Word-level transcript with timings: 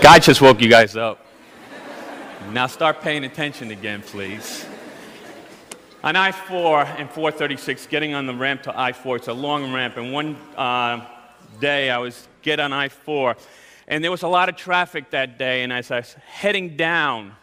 God 0.00 0.22
just 0.22 0.40
woke 0.42 0.60
you 0.60 0.68
guys 0.68 0.94
up. 0.94 1.24
Now 2.52 2.66
start 2.66 3.00
paying 3.00 3.24
attention 3.24 3.70
again, 3.70 4.02
please. 4.02 4.66
On 6.04 6.14
I 6.14 6.32
4 6.32 6.82
and 6.82 7.10
436, 7.10 7.86
getting 7.86 8.14
on 8.14 8.26
the 8.26 8.34
ramp 8.34 8.62
to 8.64 8.78
I 8.78 8.92
4, 8.92 9.16
it's 9.16 9.28
a 9.28 9.32
long 9.32 9.72
ramp. 9.72 9.96
And 9.96 10.12
one 10.12 10.36
uh, 10.56 11.04
day 11.60 11.90
I 11.90 11.98
was 11.98 12.28
get 12.42 12.60
on 12.60 12.72
I 12.72 12.88
4, 12.88 13.36
and 13.88 14.04
there 14.04 14.10
was 14.10 14.22
a 14.22 14.28
lot 14.28 14.48
of 14.48 14.56
traffic 14.56 15.10
that 15.10 15.38
day. 15.38 15.62
And 15.62 15.72
as 15.72 15.90
I 15.90 15.96
was 15.96 16.14
heading 16.26 16.76
down 16.76 17.34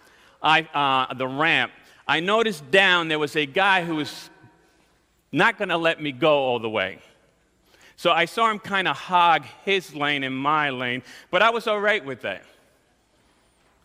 I, 0.42 0.62
uh, 0.62 1.14
the 1.16 1.28
ramp, 1.28 1.72
I 2.08 2.20
noticed 2.20 2.70
down 2.70 3.08
there 3.08 3.20
was 3.20 3.36
a 3.36 3.46
guy 3.46 3.84
who 3.84 3.96
was 3.96 4.30
not 5.32 5.58
going 5.58 5.70
to 5.70 5.78
let 5.78 6.02
me 6.02 6.12
go 6.12 6.38
all 6.38 6.60
the 6.60 6.70
way. 6.70 7.00
So 8.04 8.12
I 8.12 8.26
saw 8.26 8.52
him 8.52 8.60
kind 8.60 8.90
of 8.90 8.98
hog 8.98 9.46
his 9.64 9.96
lane 9.96 10.26
and 10.26 10.38
my 10.38 10.72
lane, 10.72 11.04
but 11.32 11.42
I 11.42 11.52
was 11.52 11.68
all 11.68 11.80
right 11.80 12.04
with 12.04 12.24
that. 12.24 12.44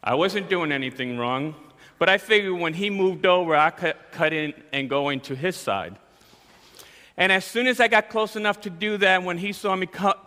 I 0.02 0.16
wasn't 0.16 0.50
doing 0.50 0.72
anything 0.72 1.18
wrong, 1.18 1.54
but 2.00 2.08
I 2.08 2.18
figured 2.18 2.58
when 2.58 2.74
he 2.74 2.90
moved 2.90 3.26
over, 3.26 3.54
I 3.54 3.70
could 3.70 3.94
cut 4.10 4.32
in 4.32 4.54
and 4.72 4.90
go 4.90 5.10
into 5.10 5.36
his 5.36 5.54
side. 5.54 5.94
And 7.16 7.30
as 7.30 7.44
soon 7.44 7.68
as 7.68 7.78
I 7.78 7.86
got 7.86 8.08
close 8.08 8.34
enough 8.34 8.60
to 8.62 8.70
do 8.70 8.96
that, 8.96 9.22
when 9.22 9.38
he 9.38 9.52
saw 9.52 9.76
me 9.76 9.86
cut, 9.86 10.18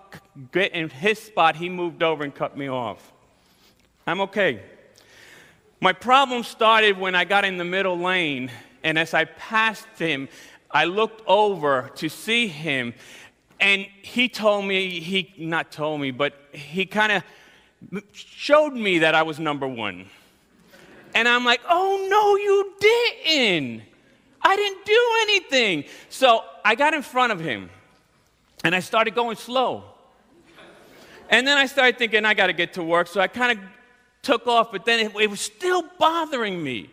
get 0.53 0.71
in 0.71 0.89
his 0.89 1.19
spot, 1.19 1.57
he 1.57 1.67
moved 1.67 2.01
over 2.01 2.23
and 2.23 2.33
cut 2.33 2.55
me 2.55 2.69
off. 2.69 3.11
I'm 4.07 4.21
okay. 4.21 4.61
My 5.81 5.91
problem 5.91 6.43
started 6.43 6.97
when 6.97 7.13
I 7.13 7.25
got 7.25 7.43
in 7.43 7.57
the 7.57 7.65
middle 7.65 7.99
lane, 7.99 8.51
and 8.85 8.97
as 8.97 9.13
I 9.13 9.25
passed 9.25 9.99
him, 9.99 10.29
I 10.73 10.85
looked 10.85 11.23
over 11.27 11.91
to 11.95 12.07
see 12.07 12.47
him, 12.47 12.93
and 13.61 13.85
he 14.01 14.27
told 14.27 14.65
me, 14.65 14.99
he 14.99 15.33
not 15.37 15.71
told 15.71 16.01
me, 16.01 16.09
but 16.09 16.33
he 16.51 16.85
kind 16.87 17.11
of 17.11 18.03
showed 18.11 18.73
me 18.73 18.99
that 18.99 19.13
I 19.13 19.21
was 19.21 19.39
number 19.39 19.67
one. 19.67 20.07
And 21.13 21.27
I'm 21.27 21.45
like, 21.45 21.61
oh 21.69 22.07
no, 22.09 22.35
you 22.37 22.73
didn't. 22.79 23.83
I 24.41 24.55
didn't 24.55 24.85
do 24.85 25.09
anything. 25.21 25.85
So 26.09 26.43
I 26.65 26.73
got 26.73 26.95
in 26.95 27.03
front 27.03 27.31
of 27.31 27.39
him 27.39 27.69
and 28.63 28.73
I 28.73 28.79
started 28.79 29.13
going 29.13 29.37
slow. 29.37 29.83
And 31.29 31.47
then 31.47 31.57
I 31.57 31.67
started 31.67 31.97
thinking, 31.99 32.25
I 32.25 32.33
got 32.33 32.47
to 32.47 32.53
get 32.53 32.73
to 32.73 32.83
work. 32.83 33.07
So 33.07 33.21
I 33.21 33.27
kind 33.27 33.57
of 33.57 33.63
took 34.23 34.47
off, 34.47 34.71
but 34.71 34.85
then 34.85 35.05
it, 35.05 35.15
it, 35.15 35.29
was 35.29 35.39
still 35.39 35.83
bothering 35.97 36.61
me. 36.61 36.89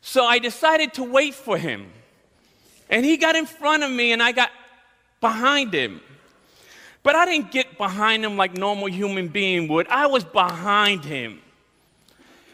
So 0.00 0.24
I 0.24 0.38
decided 0.38 0.94
to 0.94 1.04
wait 1.04 1.34
for 1.34 1.58
him. 1.58 1.90
And 2.88 3.04
he 3.04 3.18
got 3.18 3.36
in 3.36 3.46
front 3.46 3.84
of 3.84 3.90
me 3.90 4.12
and 4.12 4.22
I 4.22 4.32
got 4.32 4.50
behind 5.20 5.72
him. 5.72 6.00
But 7.02 7.14
I 7.16 7.24
didn't 7.24 7.50
get 7.50 7.78
behind 7.78 8.24
him 8.24 8.36
like 8.36 8.56
normal 8.56 8.88
human 8.88 9.28
being 9.28 9.68
would. 9.68 9.88
I 9.88 10.06
was 10.06 10.24
behind 10.24 11.04
him. 11.04 11.40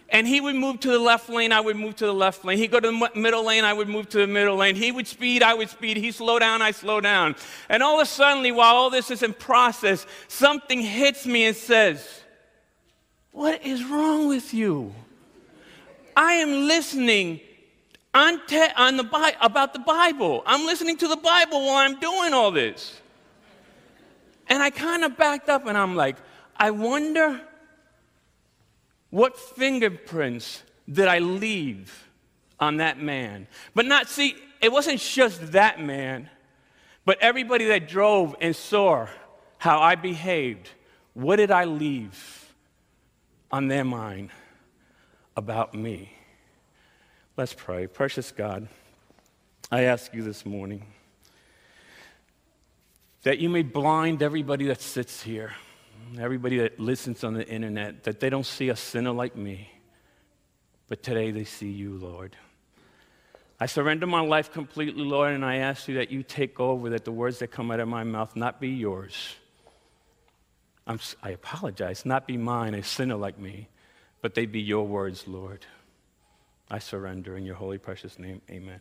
And 0.09 0.27
he 0.27 0.41
would 0.41 0.55
move 0.55 0.79
to 0.81 0.91
the 0.91 1.01
left 1.01 1.29
lane, 1.29 1.51
I 1.51 1.61
would 1.61 1.77
move 1.77 1.97
to 1.97 2.07
the 2.07 2.15
left 2.15 2.45
lane. 2.45 2.59
He'd 2.59 2.71
go 2.71 2.79
to 2.79 2.87
the 2.87 3.11
middle 3.17 3.45
lane, 3.45 3.65
I 3.65 3.73
would 3.73 3.89
move 3.89 4.09
to 4.11 4.19
the 4.19 4.27
middle 4.27 4.57
lane. 4.57 4.77
He 4.77 4.93
would 4.93 5.09
speed, 5.09 5.43
I 5.43 5.53
would 5.53 5.69
speed. 5.69 5.97
He'd 5.97 6.13
slow 6.13 6.39
down, 6.39 6.63
I 6.63 6.71
slow 6.71 7.01
down. 7.01 7.35
And 7.69 7.83
all 7.83 8.01
of 8.01 8.03
a 8.03 8.07
sudden, 8.07 8.55
while 8.55 8.75
all 8.75 8.91
this 8.91 9.11
is 9.11 9.25
in 9.25 9.35
process, 9.35 10.07
something 10.29 10.81
hits 10.81 11.27
me 11.27 11.47
and 11.47 11.57
says, 11.57 12.23
What 13.33 13.67
is 13.67 13.85
wrong 13.85 14.29
with 14.29 14.55
you? 14.55 14.95
I 16.17 16.35
am 16.35 16.69
listening 16.69 17.41
on, 18.17 18.41
te- 18.47 18.73
on 18.77 18.97
the 18.97 19.05
Bi- 19.05 19.37
about 19.43 19.75
the 19.75 19.79
Bible. 19.79 20.43
I'm 20.47 20.65
listening 20.65 20.97
to 20.99 21.09
the 21.09 21.17
Bible 21.17 21.67
while 21.67 21.77
I'm 21.77 22.01
doing 22.01 22.33
all 22.33 22.51
this. 22.51 22.99
And 24.49 24.63
I 24.63 24.71
kind 24.71 25.05
of 25.05 25.19
backed 25.19 25.51
up 25.51 25.67
and 25.67 25.77
I'm 25.77 25.95
like, 25.97 26.17
I 26.57 26.71
wonder 26.71 27.41
what 29.11 29.39
fingerprints 29.39 30.63
did 30.91 31.09
I 31.09 31.19
leave 31.19 32.09
on 32.59 32.79
that 32.79 32.99
man? 32.99 33.49
But 33.75 33.85
not, 33.85 34.09
see, 34.09 34.35
it 34.63 34.73
wasn't 34.73 35.01
just 35.01 35.53
that 35.53 35.83
man, 35.83 36.31
but 37.05 37.19
everybody 37.21 37.67
that 37.67 37.87
drove 37.87 38.35
and 38.41 38.57
saw 38.57 39.09
how 39.59 39.81
I 39.81 39.95
behaved. 39.95 40.71
What 41.13 41.37
did 41.37 41.51
I 41.51 41.65
leave 41.65 42.55
on 43.51 43.69
their 43.69 43.85
mind 43.85 44.31
about 45.37 45.75
me? 45.75 46.16
Let's 47.37 47.53
pray. 47.53 47.87
Precious 47.87 48.33
God, 48.33 48.67
I 49.71 49.83
ask 49.83 50.15
you 50.15 50.23
this 50.23 50.47
morning 50.47 50.87
that 53.25 53.39
you 53.41 53.51
may 53.51 53.61
blind 53.61 54.23
everybody 54.23 54.69
that 54.69 54.81
sits 54.81 55.21
here, 55.21 55.53
everybody 56.19 56.57
that 56.61 56.81
listens 56.81 57.25
on 57.25 57.35
the 57.35 57.47
internet, 57.47 58.05
that 58.05 58.21
they 58.21 58.31
don't 58.31 58.47
see 58.47 58.71
a 58.71 58.77
sinner 58.77 59.11
like 59.11 59.37
me, 59.37 59.71
but 60.89 61.03
today 61.03 61.31
they 61.31 61.45
see 61.45 61.69
you, 61.71 61.99
Lord. 61.99 62.35
I 63.61 63.67
surrender 63.67 64.07
my 64.07 64.21
life 64.21 64.51
completely, 64.51 65.05
Lord, 65.05 65.35
and 65.35 65.45
I 65.45 65.57
ask 65.57 65.89
you 65.89 65.97
that 65.97 66.11
you 66.11 66.23
take 66.23 66.59
over, 66.59 66.89
that 66.89 67.05
the 67.05 67.13
words 67.13 67.41
that 67.41 67.49
come 67.49 67.71
out 67.71 67.81
of 67.81 67.89
my 67.89 68.03
mouth 68.03 68.35
not 68.35 68.63
be 68.63 68.71
yours. 68.71 69.35
I'm, 70.87 70.99
i 71.23 71.33
apologize, 71.33 72.07
not 72.07 72.27
be 72.27 72.39
mine, 72.39 72.73
a 72.73 72.83
sinner 72.83 73.17
like 73.17 73.39
me, 73.39 73.69
but 74.23 74.35
they 74.35 74.47
be 74.47 74.63
your 74.63 74.87
words, 74.87 75.29
Lord. 75.29 75.67
I 76.71 76.79
surrender 76.81 77.37
in 77.37 77.45
your 77.45 77.55
holy, 77.55 77.79
precious 77.79 78.19
name. 78.19 78.43
Amen. 78.51 78.81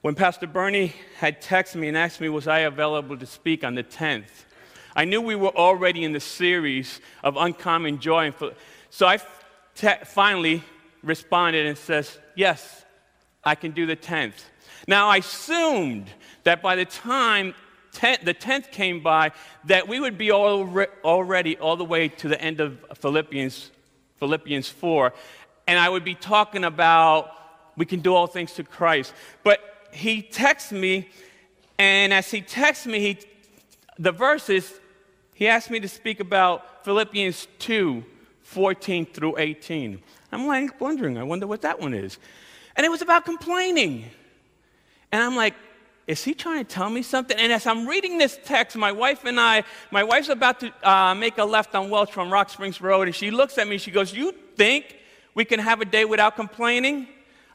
When 0.00 0.14
Pastor 0.14 0.46
Bernie 0.46 0.94
had 1.18 1.42
texted 1.42 1.76
me 1.76 1.88
and 1.88 1.96
asked 1.96 2.20
me, 2.20 2.28
was 2.28 2.48
I 2.48 2.60
available 2.60 3.16
to 3.18 3.26
speak 3.26 3.64
on 3.64 3.74
the 3.74 3.82
10th, 3.84 4.44
I 4.96 5.04
knew 5.04 5.20
we 5.20 5.34
were 5.34 5.54
already 5.56 6.04
in 6.04 6.12
the 6.12 6.20
series 6.20 7.00
of 7.22 7.36
Uncommon 7.36 7.98
Joy. 7.98 8.26
and 8.26 8.54
So 8.90 9.06
I 9.06 9.18
te- 9.74 10.04
finally 10.04 10.62
responded 11.02 11.66
and 11.66 11.76
says, 11.76 12.18
yes, 12.34 12.84
I 13.42 13.54
can 13.56 13.72
do 13.72 13.86
the 13.86 13.96
10th. 13.96 14.44
Now, 14.86 15.08
I 15.08 15.18
assumed 15.18 16.10
that 16.44 16.62
by 16.62 16.76
the 16.76 16.84
time 16.84 17.54
ten, 17.92 18.18
the 18.22 18.34
10th 18.34 18.70
came 18.70 19.00
by, 19.00 19.32
that 19.64 19.88
we 19.88 20.00
would 20.00 20.18
be 20.18 20.30
re- 20.30 20.86
already 21.02 21.56
all 21.58 21.76
the 21.76 21.84
way 21.84 22.08
to 22.08 22.28
the 22.28 22.40
end 22.40 22.60
of 22.60 22.78
Philippians, 22.94 23.70
Philippians 24.16 24.68
4, 24.68 25.12
and 25.66 25.78
I 25.78 25.88
would 25.88 26.04
be 26.04 26.14
talking 26.14 26.64
about 26.64 27.30
we 27.76 27.86
can 27.86 28.00
do 28.00 28.14
all 28.14 28.26
things 28.26 28.52
to 28.54 28.64
Christ. 28.64 29.12
But 29.42 29.60
he 29.92 30.22
texts 30.22 30.72
me, 30.72 31.08
and 31.78 32.12
as 32.12 32.30
he 32.30 32.40
texts 32.40 32.86
me, 32.86 33.00
he, 33.00 33.18
the 33.98 34.12
verses, 34.12 34.72
he 35.34 35.48
asked 35.48 35.70
me 35.70 35.80
to 35.80 35.88
speak 35.88 36.20
about 36.20 36.84
Philippians 36.84 37.48
2 37.58 38.04
14 38.42 39.06
through 39.06 39.38
18. 39.38 40.00
I'm 40.30 40.46
like 40.46 40.78
wondering, 40.80 41.16
I 41.16 41.22
wonder 41.22 41.46
what 41.46 41.62
that 41.62 41.80
one 41.80 41.94
is. 41.94 42.18
And 42.76 42.84
it 42.84 42.90
was 42.90 43.00
about 43.00 43.24
complaining. 43.24 44.04
And 45.10 45.22
I'm 45.22 45.34
like, 45.34 45.54
is 46.06 46.22
he 46.22 46.34
trying 46.34 46.64
to 46.64 46.70
tell 46.70 46.90
me 46.90 47.02
something? 47.02 47.38
And 47.38 47.50
as 47.50 47.66
I'm 47.66 47.86
reading 47.86 48.18
this 48.18 48.38
text, 48.44 48.76
my 48.76 48.92
wife 48.92 49.24
and 49.24 49.40
I, 49.40 49.64
my 49.90 50.04
wife's 50.04 50.28
about 50.28 50.60
to 50.60 50.72
uh, 50.88 51.14
make 51.14 51.38
a 51.38 51.44
left 51.44 51.74
on 51.74 51.88
Welch 51.88 52.12
from 52.12 52.30
Rock 52.30 52.50
Springs 52.50 52.80
Road, 52.80 53.08
and 53.08 53.14
she 53.14 53.30
looks 53.30 53.56
at 53.56 53.66
me, 53.66 53.78
she 53.78 53.90
goes, 53.90 54.12
You 54.12 54.32
think 54.56 54.98
we 55.34 55.44
can 55.44 55.60
have 55.60 55.80
a 55.80 55.84
day 55.84 56.04
without 56.04 56.36
complaining? 56.36 57.08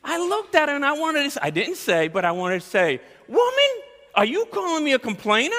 I 0.03 0.17
looked 0.17 0.55
at 0.55 0.69
her 0.69 0.75
and 0.75 0.85
I 0.85 0.93
wanted 0.93 1.23
to 1.23 1.31
say, 1.31 1.39
I 1.41 1.49
didn't 1.49 1.75
say, 1.75 2.07
but 2.07 2.25
I 2.25 2.31
wanted 2.31 2.61
to 2.61 2.67
say, 2.67 3.01
Woman, 3.27 3.69
are 4.15 4.25
you 4.25 4.45
calling 4.51 4.83
me 4.83 4.93
a 4.93 4.99
complainer? 4.99 5.55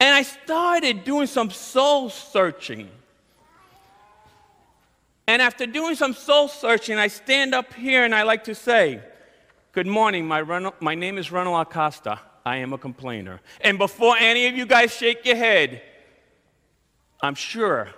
And 0.00 0.14
I 0.14 0.22
started 0.22 1.04
doing 1.04 1.26
some 1.26 1.50
soul 1.50 2.10
searching. 2.10 2.88
And 5.26 5.42
after 5.42 5.66
doing 5.66 5.94
some 5.94 6.14
soul 6.14 6.48
searching, 6.48 6.96
I 6.96 7.08
stand 7.08 7.54
up 7.54 7.74
here 7.74 8.04
and 8.04 8.14
I 8.14 8.22
like 8.22 8.44
to 8.44 8.54
say, 8.54 9.00
Good 9.72 9.86
morning, 9.86 10.26
my, 10.26 10.70
my 10.80 10.94
name 10.94 11.18
is 11.18 11.30
Ronald 11.30 11.60
Acosta. 11.60 12.18
I 12.44 12.56
am 12.56 12.72
a 12.72 12.78
complainer. 12.78 13.40
And 13.60 13.78
before 13.78 14.16
any 14.18 14.46
of 14.46 14.56
you 14.56 14.64
guys 14.64 14.92
shake 14.92 15.26
your 15.26 15.36
head, 15.36 15.82
I'm 17.20 17.34
sure 17.34 17.88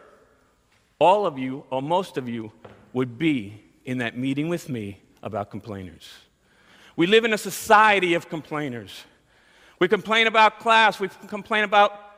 all 0.99 1.25
of 1.25 1.39
you, 1.39 1.65
or 1.71 1.81
most 1.81 2.16
of 2.16 2.28
you, 2.28 2.53
would 2.92 3.19
be 3.19 3.63
in 3.84 3.98
that 3.98 4.16
meeting 4.16 4.48
with 4.48 4.69
me 4.69 5.01
about 5.22 5.51
complainers. 5.51 6.10
We 6.97 7.07
live 7.07 7.25
in 7.25 7.33
a 7.33 7.39
society 7.39 8.15
of 8.15 8.28
complainers. 8.28 9.04
We 9.78 9.89
complain 9.89 10.27
about 10.27 10.60
class, 10.60 11.01
we 11.01 11.09
complain 11.28 11.65
about 11.65 12.10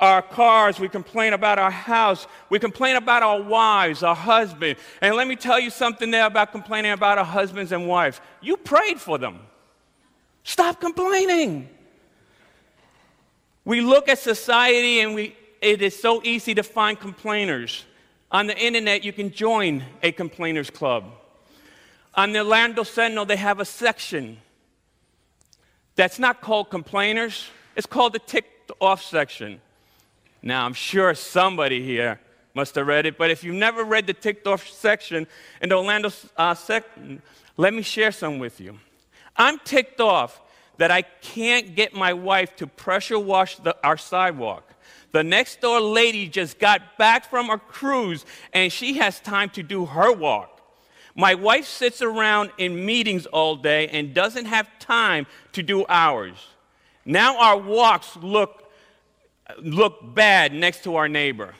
our 0.00 0.22
cars, 0.22 0.78
we 0.78 0.88
complain 0.88 1.32
about 1.32 1.58
our 1.58 1.70
house, 1.70 2.26
we 2.50 2.58
complain 2.58 2.96
about 2.96 3.22
our 3.22 3.40
wives, 3.40 4.02
our 4.02 4.14
husband. 4.14 4.76
And 5.00 5.16
let 5.16 5.26
me 5.26 5.34
tell 5.34 5.58
you 5.58 5.70
something 5.70 6.10
there 6.10 6.26
about 6.26 6.52
complaining 6.52 6.92
about 6.92 7.18
our 7.18 7.24
husbands 7.24 7.72
and 7.72 7.88
wives. 7.88 8.20
You 8.40 8.56
prayed 8.56 9.00
for 9.00 9.18
them. 9.18 9.40
Stop 10.44 10.80
complaining. 10.80 11.68
We 13.64 13.80
look 13.80 14.08
at 14.08 14.18
society 14.18 15.00
and 15.00 15.14
we, 15.14 15.36
it 15.60 15.82
is 15.82 16.00
so 16.00 16.22
easy 16.22 16.54
to 16.54 16.62
find 16.62 16.98
complainers. 16.98 17.84
On 18.30 18.46
the 18.46 18.58
internet, 18.58 19.04
you 19.04 19.12
can 19.12 19.30
join 19.30 19.84
a 20.02 20.12
complainers 20.12 20.70
club. 20.70 21.04
On 22.14 22.32
the 22.32 22.40
Orlando 22.40 22.82
Sentinel, 22.82 23.24
they 23.24 23.36
have 23.36 23.60
a 23.60 23.64
section 23.64 24.38
that's 25.96 26.18
not 26.18 26.40
called 26.40 26.70
complainers, 26.70 27.48
it's 27.74 27.86
called 27.86 28.12
the 28.12 28.18
ticked 28.18 28.70
off 28.80 29.02
section. 29.02 29.60
Now, 30.42 30.64
I'm 30.64 30.74
sure 30.74 31.14
somebody 31.14 31.82
here 31.82 32.20
must 32.54 32.74
have 32.74 32.86
read 32.86 33.06
it. 33.06 33.18
But 33.18 33.30
if 33.30 33.42
you've 33.42 33.54
never 33.54 33.82
read 33.84 34.06
the 34.06 34.12
ticked 34.12 34.46
off 34.46 34.68
section 34.68 35.26
in 35.62 35.68
the 35.70 35.76
Orlando 35.76 36.10
uh, 36.36 36.54
section, 36.54 37.22
let 37.56 37.72
me 37.72 37.82
share 37.82 38.12
some 38.12 38.38
with 38.38 38.60
you. 38.60 38.78
I'm 39.36 39.58
ticked 39.60 40.00
off 40.00 40.40
that 40.76 40.90
I 40.90 41.02
can't 41.02 41.74
get 41.74 41.94
my 41.94 42.12
wife 42.12 42.54
to 42.56 42.66
pressure 42.66 43.18
wash 43.18 43.56
the, 43.56 43.76
our 43.82 43.96
sidewalk. 43.96 44.64
The 45.12 45.24
next 45.24 45.60
door 45.60 45.80
lady 45.80 46.28
just 46.28 46.58
got 46.58 46.98
back 46.98 47.30
from 47.30 47.50
a 47.50 47.58
cruise 47.58 48.26
and 48.52 48.72
she 48.72 48.94
has 48.94 49.20
time 49.20 49.50
to 49.50 49.62
do 49.62 49.86
her 49.86 50.12
walk. 50.12 50.60
My 51.14 51.34
wife 51.34 51.66
sits 51.66 52.02
around 52.02 52.52
in 52.58 52.84
meetings 52.84 53.26
all 53.26 53.56
day 53.56 53.88
and 53.88 54.14
doesn't 54.14 54.44
have 54.44 54.68
time 54.78 55.26
to 55.52 55.62
do 55.62 55.84
ours. 55.88 56.36
Now 57.04 57.38
our 57.38 57.56
walks 57.56 58.16
look, 58.16 58.70
look 59.58 60.14
bad 60.14 60.52
next 60.52 60.84
to 60.84 60.96
our 60.96 61.08
neighbor. 61.08 61.54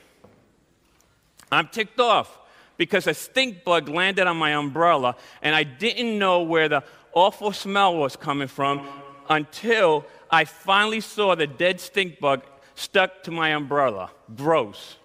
I'm 1.51 1.67
ticked 1.67 1.99
off 1.99 2.37
because 2.77 3.07
a 3.07 3.13
stink 3.13 3.63
bug 3.63 3.89
landed 3.89 4.27
on 4.27 4.37
my 4.37 4.53
umbrella 4.53 5.15
and 5.41 5.55
I 5.55 5.63
didn't 5.63 6.17
know 6.17 6.43
where 6.43 6.69
the 6.69 6.83
awful 7.13 7.51
smell 7.51 7.97
was 7.97 8.15
coming 8.15 8.47
from 8.47 8.87
until 9.27 10.05
I 10.29 10.45
finally 10.45 11.01
saw 11.01 11.35
the 11.35 11.47
dead 11.47 11.79
stink 11.79 12.19
bug 12.19 12.43
stuck 12.79 13.23
to 13.23 13.31
my 13.31 13.49
umbrella. 13.49 14.11
Gross. 14.35 14.97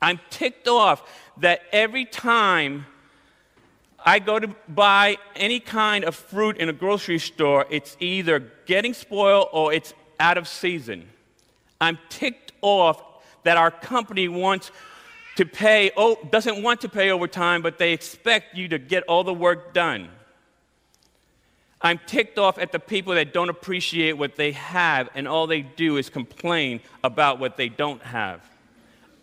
I'm 0.00 0.20
ticked 0.30 0.68
off 0.68 1.02
that 1.38 1.62
every 1.72 2.04
time 2.04 2.86
I 4.04 4.18
go 4.18 4.38
to 4.38 4.48
buy 4.68 5.16
any 5.34 5.60
kind 5.60 6.04
of 6.04 6.14
fruit 6.14 6.58
in 6.58 6.68
a 6.68 6.72
grocery 6.72 7.18
store, 7.18 7.64
it's 7.70 7.96
either 8.00 8.52
getting 8.66 8.92
spoiled 8.92 9.48
or 9.52 9.72
it's 9.72 9.94
out 10.20 10.36
of 10.36 10.46
season. 10.46 11.08
I'm 11.80 11.98
ticked 12.10 12.52
off 12.60 13.02
that 13.44 13.56
our 13.56 13.70
company 13.70 14.28
wants 14.28 14.70
to 15.36 15.46
pay, 15.46 15.90
oh, 15.96 16.18
doesn't 16.30 16.62
want 16.62 16.82
to 16.82 16.88
pay 16.88 17.10
overtime, 17.10 17.62
but 17.62 17.78
they 17.78 17.92
expect 17.92 18.54
you 18.56 18.68
to 18.68 18.78
get 18.78 19.02
all 19.04 19.24
the 19.24 19.34
work 19.34 19.72
done. 19.72 20.08
I'm 21.84 22.00
ticked 22.06 22.38
off 22.38 22.58
at 22.58 22.72
the 22.72 22.78
people 22.78 23.14
that 23.14 23.34
don't 23.34 23.50
appreciate 23.50 24.14
what 24.14 24.36
they 24.36 24.52
have 24.52 25.10
and 25.14 25.28
all 25.28 25.46
they 25.46 25.60
do 25.60 25.98
is 25.98 26.08
complain 26.08 26.80
about 27.04 27.38
what 27.38 27.58
they 27.58 27.68
don't 27.68 28.02
have. 28.02 28.40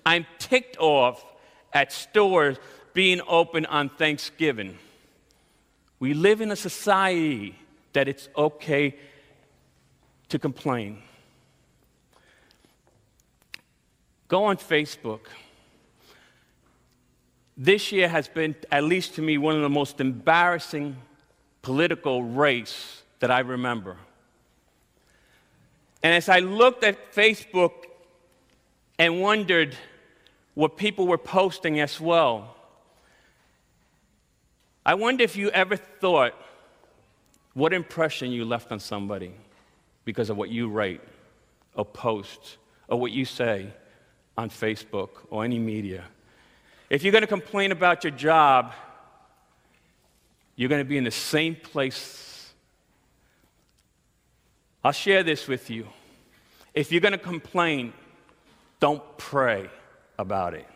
I'm 0.06 0.28
ticked 0.38 0.78
off 0.78 1.26
at 1.74 1.92
stores 1.92 2.58
being 2.94 3.20
open 3.28 3.66
on 3.66 3.90
Thanksgiving. 3.90 4.78
We 5.98 6.14
live 6.14 6.40
in 6.40 6.52
a 6.52 6.56
society 6.56 7.56
that 7.94 8.08
it's 8.08 8.30
okay 8.38 8.96
to 10.30 10.38
complain. 10.38 11.02
Go 14.28 14.44
on 14.44 14.58
Facebook. 14.58 15.22
This 17.58 17.92
year 17.92 18.08
has 18.08 18.28
been, 18.28 18.56
at 18.72 18.84
least 18.84 19.16
to 19.16 19.24
me, 19.24 19.40
one 19.40 19.56
of 19.56 19.64
the 19.64 19.70
most 19.70 20.00
embarrassing 20.00 20.96
political 21.62 22.24
race 22.24 23.04
that 23.20 23.32
I 23.32 23.40
remember. 23.40 23.98
And 26.04 26.14
as 26.14 26.30
I 26.30 26.40
looked 26.40 26.84
at 26.84 27.14
Facebook 27.14 27.72
and 28.98 29.22
wondered 29.22 29.76
what 30.56 30.78
people 30.78 31.08
were 31.08 31.18
posting 31.18 31.80
as 31.80 32.00
well, 32.00 32.56
I 34.86 34.96
wonder 34.96 35.24
if 35.24 35.36
you 35.36 35.50
ever 35.52 35.76
thought 35.76 36.34
what 37.54 37.74
impression 37.74 38.32
you 38.32 38.46
left 38.46 38.72
on 38.72 38.80
somebody 38.80 39.34
because 40.06 40.30
of 40.30 40.38
what 40.38 40.50
you 40.50 40.70
write 40.70 41.02
or 41.76 41.86
post 41.86 42.58
or 42.88 43.00
what 43.00 43.12
you 43.12 43.26
say 43.26 43.72
on 44.38 44.50
Facebook 44.50 45.10
or 45.30 45.46
any 45.46 45.60
media. 45.60 46.04
If 46.90 47.04
you're 47.04 47.12
going 47.12 47.22
to 47.22 47.28
complain 47.28 47.72
about 47.72 48.04
your 48.04 48.12
job, 48.12 48.74
you're 50.56 50.70
going 50.70 50.84
to 50.84 50.90
be 50.90 50.98
in 50.98 51.04
the 51.04 51.12
same 51.12 51.56
place. 51.56 52.54
I'll 54.84 54.92
share 54.92 55.24
this 55.24 55.48
with 55.48 55.70
you. 55.70 55.88
If 56.74 56.92
you're 56.92 57.02
going 57.02 57.12
to 57.12 57.18
complain, 57.18 57.94
don't 58.80 59.04
pray 59.18 59.70
about 60.18 60.54
it. 60.54 60.68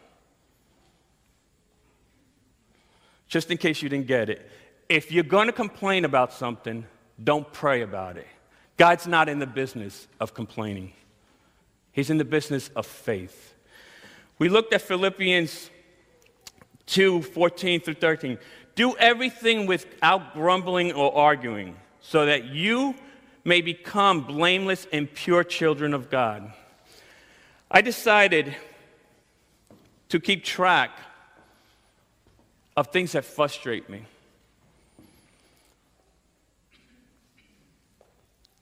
just 3.35 3.51
in 3.51 3.57
case 3.57 3.81
you 3.81 3.89
didn't 3.89 4.07
get 4.07 4.29
it. 4.29 4.49
If 4.87 5.11
you're 5.11 5.23
going 5.23 5.47
to 5.47 5.51
complain 5.51 6.05
about 6.05 6.31
something, 6.31 6.85
don't 7.21 7.51
pray 7.51 7.81
about 7.81 8.15
it. 8.15 8.27
God's 8.77 9.07
not 9.07 9.29
in 9.29 9.39
the 9.39 9.47
business 9.47 10.07
of 10.21 10.33
complaining, 10.33 10.93
He's 11.91 12.09
in 12.09 12.17
the 12.17 12.25
business 12.25 12.69
of 12.75 12.85
faith. 12.85 13.53
We 14.37 14.47
looked 14.47 14.73
at 14.73 14.81
Philippians 14.81 15.69
2 16.85 17.21
14 17.21 17.81
through 17.81 17.93
13. 17.95 18.37
Do 18.75 18.95
everything 18.97 19.65
without 19.65 20.33
grumbling 20.33 20.91
or 20.91 21.15
arguing, 21.15 21.77
so 22.01 22.25
that 22.25 22.45
you 22.45 22.95
may 23.43 23.61
become 23.61 24.21
blameless 24.21 24.85
and 24.91 25.11
pure 25.13 25.43
children 25.43 25.93
of 25.93 26.09
God. 26.09 26.51
I 27.71 27.81
decided 27.81 28.55
to 30.09 30.19
keep 30.19 30.43
track 30.43 30.91
of 32.75 32.87
things 32.87 33.13
that 33.13 33.25
frustrate 33.25 33.89
me. 33.89 34.03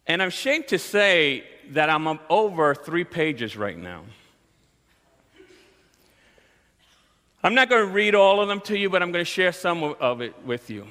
And 0.05 0.21
I'm 0.21 0.27
ashamed 0.27 0.67
to 0.67 0.77
say 0.77 1.45
that 1.71 1.89
I'm 1.89 2.19
over 2.29 2.75
three 2.75 3.03
pages 3.03 3.55
right 3.55 3.77
now. 3.77 4.03
I'm 7.45 7.55
not 7.55 7.69
going 7.69 7.85
to 7.85 7.91
read 7.91 8.15
all 8.15 8.39
of 8.39 8.47
them 8.47 8.61
to 8.61 8.77
you, 8.77 8.89
but 8.89 9.03
I'm 9.03 9.11
going 9.11 9.25
to 9.25 9.29
share 9.29 9.51
some 9.51 9.83
of 9.83 10.21
it 10.21 10.33
with 10.45 10.69
you. 10.69 10.87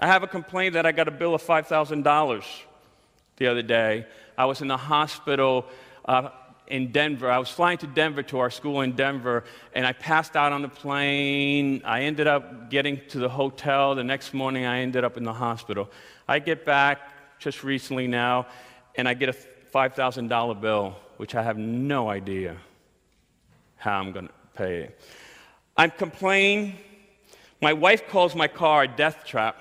I 0.00 0.06
have 0.06 0.22
a 0.22 0.26
complaint 0.26 0.72
that 0.74 0.86
I 0.86 0.92
got 0.92 1.08
a 1.08 1.10
bill 1.10 1.34
of 1.34 1.42
$5,000 1.42 2.44
the 3.36 3.46
other 3.46 3.60
day. 3.60 4.06
I 4.38 4.46
was 4.46 4.62
in 4.62 4.68
the 4.68 4.78
hospital 4.78 5.66
uh, 6.06 6.30
in 6.68 6.90
Denver. 6.90 7.30
I 7.30 7.36
was 7.38 7.50
flying 7.50 7.76
to 7.78 7.86
Denver 7.86 8.22
to 8.24 8.38
our 8.38 8.48
school 8.48 8.80
in 8.80 8.92
Denver, 8.92 9.44
and 9.74 9.86
I 9.86 9.92
passed 9.92 10.36
out 10.36 10.52
on 10.52 10.62
the 10.62 10.70
plane. 10.70 11.82
I 11.84 12.04
ended 12.04 12.26
up 12.26 12.70
getting 12.70 13.02
to 13.08 13.18
the 13.18 13.28
hotel. 13.28 13.94
The 13.94 14.04
next 14.04 14.32
morning, 14.32 14.64
I 14.64 14.80
ended 14.80 15.04
up 15.04 15.18
in 15.18 15.24
the 15.24 15.34
hospital. 15.34 15.90
I 16.26 16.38
get 16.38 16.64
back 16.64 17.38
just 17.38 17.62
recently 17.62 18.06
now, 18.06 18.46
and 18.94 19.06
I 19.06 19.12
get 19.12 19.28
a 19.28 19.36
$5,000 19.74 20.60
bill, 20.62 20.96
which 21.18 21.34
I 21.34 21.42
have 21.42 21.58
no 21.58 22.08
idea 22.08 22.56
how 23.76 24.00
I'm 24.00 24.12
going 24.12 24.28
to 24.28 24.34
pay 24.54 24.80
it. 24.80 25.00
I'm 25.76 25.90
complaining. 25.90 26.78
My 27.60 27.72
wife 27.72 28.08
calls 28.08 28.34
my 28.34 28.48
car 28.48 28.84
a 28.84 28.88
death 28.88 29.24
trap. 29.26 29.56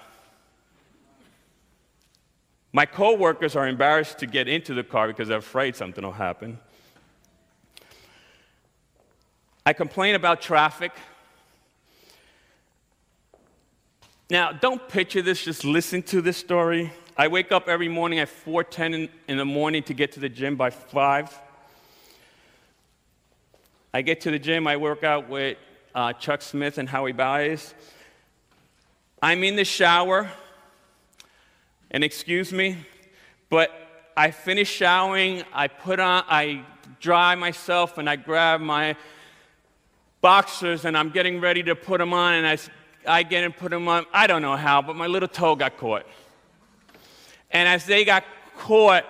My 2.72 2.86
coworkers 2.86 3.56
are 3.56 3.68
embarrassed 3.68 4.20
to 4.20 4.28
get 4.28 4.48
into 4.48 4.74
the 4.74 4.84
car 4.84 5.08
because 5.08 5.30
they're 5.30 5.38
afraid 5.38 5.76
something 5.76 6.04
will 6.04 6.12
happen. 6.12 6.60
I 9.66 9.74
complain 9.74 10.16
about 10.16 10.42
traffic. 10.42 10.92
Now, 14.30 14.52
don't 14.52 14.88
picture 14.90 15.22
this, 15.22 15.44
just 15.44 15.64
listen 15.64 16.02
to 16.04 16.22
this 16.22 16.38
story. 16.38 16.92
I 17.18 17.28
wake 17.28 17.52
up 17.52 17.70
every 17.70 17.88
morning 17.88 18.20
at 18.20 18.28
4:10 18.28 19.10
in, 19.28 19.38
the 19.38 19.46
morning 19.46 19.84
to 19.84 19.94
get 19.94 20.12
to 20.14 20.20
the 20.20 20.30
gym 20.30 20.56
by 20.56 20.70
5. 20.70 21.40
I 23.94 24.02
get 24.02 24.22
to 24.22 24.32
the 24.32 24.40
gym, 24.40 24.68
I 24.68 24.78
work 24.78 25.04
out 25.04 25.30
with 25.30 25.58
uh, 25.96 26.12
Chuck 26.12 26.42
Smith 26.42 26.78
and 26.78 26.90
Howie 26.90 27.14
Baez. 27.14 27.74
I'm 29.22 29.44
in 29.44 29.56
the 29.56 29.64
shower, 29.64 30.30
and 31.90 32.04
excuse 32.04 32.52
me, 32.52 32.78
but 33.50 33.72
I 34.18 34.32
finish 34.32 34.70
showering, 34.70 35.44
I 35.54 35.70
put 35.70 36.02
on, 36.02 36.26
I 36.28 36.64
dry 37.00 37.36
myself, 37.36 37.98
and 37.98 38.10
I 38.10 38.18
grab 38.18 38.60
my 38.60 38.98
boxers 40.20 40.86
and 40.86 40.98
I'm 40.98 41.12
getting 41.12 41.40
ready 41.40 41.64
to 41.64 41.76
put 41.76 42.00
them 42.00 42.14
on, 42.14 42.34
and 42.34 42.48
I, 42.48 42.58
I 43.08 43.24
get 43.24 43.44
and 43.44 43.56
put 43.56 43.72
them 43.72 43.88
on. 43.88 44.06
I 44.12 44.28
don't 44.28 44.42
know 44.42 44.58
how, 44.58 44.82
but 44.82 44.96
my 44.96 45.08
little 45.08 45.30
toe 45.30 45.56
got 45.56 45.78
caught. 45.78 46.06
And 47.52 47.70
as 47.70 47.86
they 47.86 48.04
got 48.04 48.26
caught, 48.58 49.06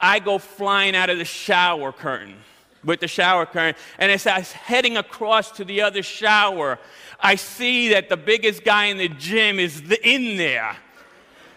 I 0.00 0.20
go 0.20 0.38
flying 0.38 0.96
out 0.96 1.10
of 1.10 1.18
the 1.18 1.24
shower 1.24 1.92
curtain 1.92 2.36
with 2.84 3.00
the 3.00 3.08
shower 3.08 3.46
curtain. 3.46 3.74
And 3.98 4.10
as 4.10 4.26
I 4.26 4.38
was 4.38 4.52
heading 4.52 4.96
across 4.96 5.50
to 5.52 5.64
the 5.64 5.82
other 5.82 6.02
shower, 6.02 6.78
I 7.20 7.34
see 7.34 7.90
that 7.90 8.08
the 8.08 8.16
biggest 8.16 8.64
guy 8.64 8.86
in 8.86 8.98
the 8.98 9.08
gym 9.08 9.58
is 9.58 9.82
in 10.02 10.36
there. 10.36 10.76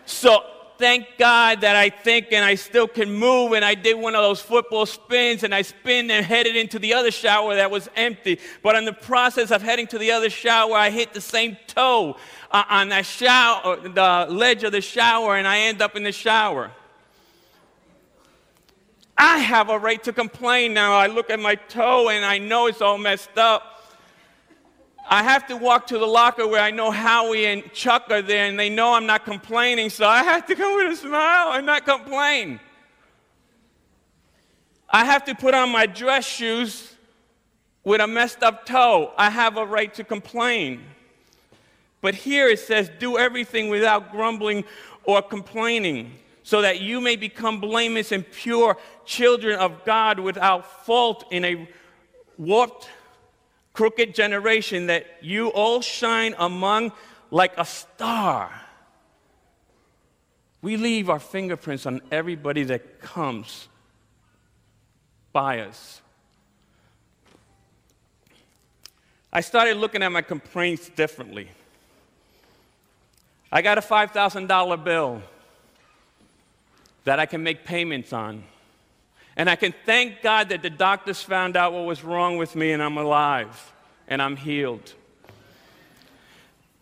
So 0.05 0.43
thank 0.77 1.07
God 1.17 1.61
that 1.61 1.75
I 1.75 1.89
think 1.89 2.27
and 2.31 2.43
I 2.43 2.55
still 2.55 2.87
can 2.87 3.11
move. 3.11 3.53
And 3.53 3.63
I 3.63 3.73
did 3.75 3.97
one 3.97 4.15
of 4.15 4.21
those 4.21 4.41
football 4.41 4.85
spins 4.85 5.43
and 5.43 5.55
I 5.55 5.61
spin 5.61 6.11
and 6.11 6.25
headed 6.25 6.55
into 6.55 6.79
the 6.79 6.93
other 6.93 7.11
shower 7.11 7.55
that 7.55 7.71
was 7.71 7.89
empty. 7.95 8.39
But 8.61 8.75
in 8.75 8.85
the 8.85 8.93
process 8.93 9.51
of 9.51 9.61
heading 9.61 9.87
to 9.87 9.97
the 9.97 10.11
other 10.11 10.29
shower, 10.29 10.75
I 10.75 10.89
hit 10.89 11.13
the 11.13 11.21
same 11.21 11.57
toe 11.67 12.17
uh, 12.51 12.63
on 12.69 12.89
that 12.89 13.05
shower, 13.05 13.77
the 13.77 14.27
ledge 14.29 14.63
of 14.63 14.73
the 14.73 14.81
shower, 14.81 15.37
and 15.37 15.47
I 15.47 15.59
end 15.59 15.81
up 15.81 15.95
in 15.95 16.03
the 16.03 16.11
shower. 16.11 16.71
I 19.25 19.37
have 19.37 19.69
a 19.69 19.79
right 19.79 20.03
to 20.03 20.11
complain 20.11 20.73
now. 20.73 20.95
I 20.95 21.07
look 21.07 21.29
at 21.29 21.39
my 21.39 21.55
toe 21.55 22.09
and 22.09 22.25
I 22.25 22.39
know 22.39 22.67
it's 22.67 22.81
all 22.81 22.97
messed 22.97 23.37
up. 23.37 23.95
I 25.09 25.23
have 25.23 25.47
to 25.47 25.55
walk 25.55 25.87
to 25.87 25.97
the 25.97 26.05
locker 26.05 26.45
where 26.45 26.59
I 26.59 26.71
know 26.71 26.91
Howie 26.91 27.45
and 27.45 27.71
Chuck 27.71 28.07
are 28.09 28.21
there 28.21 28.47
and 28.47 28.59
they 28.59 28.69
know 28.69 28.93
I'm 28.93 29.05
not 29.05 29.23
complaining, 29.23 29.89
so 29.89 30.05
I 30.05 30.23
have 30.23 30.45
to 30.47 30.55
come 30.55 30.75
with 30.75 30.91
a 30.91 30.95
smile 30.97 31.53
and 31.53 31.65
not 31.65 31.85
complain. 31.85 32.59
I 34.89 35.05
have 35.05 35.23
to 35.23 35.35
put 35.35 35.53
on 35.53 35.71
my 35.71 35.85
dress 35.85 36.25
shoes 36.25 36.93
with 37.85 38.01
a 38.01 38.07
messed 38.07 38.43
up 38.43 38.65
toe. 38.65 39.13
I 39.17 39.29
have 39.29 39.55
a 39.55 39.65
right 39.65 39.93
to 39.93 40.03
complain. 40.03 40.83
But 42.01 42.13
here 42.13 42.49
it 42.49 42.59
says, 42.59 42.91
do 42.99 43.17
everything 43.17 43.69
without 43.69 44.11
grumbling 44.11 44.65
or 45.05 45.21
complaining, 45.21 46.11
so 46.43 46.61
that 46.61 46.81
you 46.81 46.99
may 46.99 47.15
become 47.15 47.59
blameless 47.59 48.11
and 48.11 48.29
pure 48.29 48.77
children 49.05 49.57
of 49.57 49.85
God 49.85 50.19
without 50.19 50.85
fault 50.85 51.25
in 51.31 51.45
a 51.45 51.69
warped, 52.37 52.89
crooked 53.71 54.13
generation, 54.13 54.87
that 54.87 55.05
you 55.21 55.47
all 55.49 55.81
shine 55.81 56.35
among 56.37 56.91
like 57.31 57.53
a 57.57 57.65
star. 57.65 58.51
We 60.61 60.77
leave 60.77 61.09
our 61.09 61.19
fingerprints 61.19 61.85
on 61.85 62.01
everybody 62.11 62.63
that 62.63 63.01
comes 63.01 63.67
by 65.31 65.61
us. 65.61 66.01
I 69.31 69.41
started 69.41 69.77
looking 69.77 70.03
at 70.03 70.11
my 70.11 70.21
complaints 70.21 70.89
differently. 70.89 71.49
I 73.51 73.61
got 73.61 73.77
a 73.77 73.81
$5,000 73.81 74.83
bill 74.83 75.23
that 77.03 77.19
I 77.19 77.25
can 77.25 77.43
make 77.43 77.65
payments 77.65 78.13
on. 78.13 78.43
And 79.35 79.49
I 79.49 79.55
can 79.55 79.73
thank 79.85 80.21
God 80.21 80.49
that 80.49 80.61
the 80.61 80.69
doctors 80.69 81.21
found 81.21 81.57
out 81.57 81.73
what 81.73 81.85
was 81.85 82.03
wrong 82.03 82.37
with 82.37 82.55
me 82.55 82.71
and 82.71 82.83
I'm 82.83 82.97
alive 82.97 83.73
and 84.07 84.21
I'm 84.21 84.35
healed. 84.35 84.93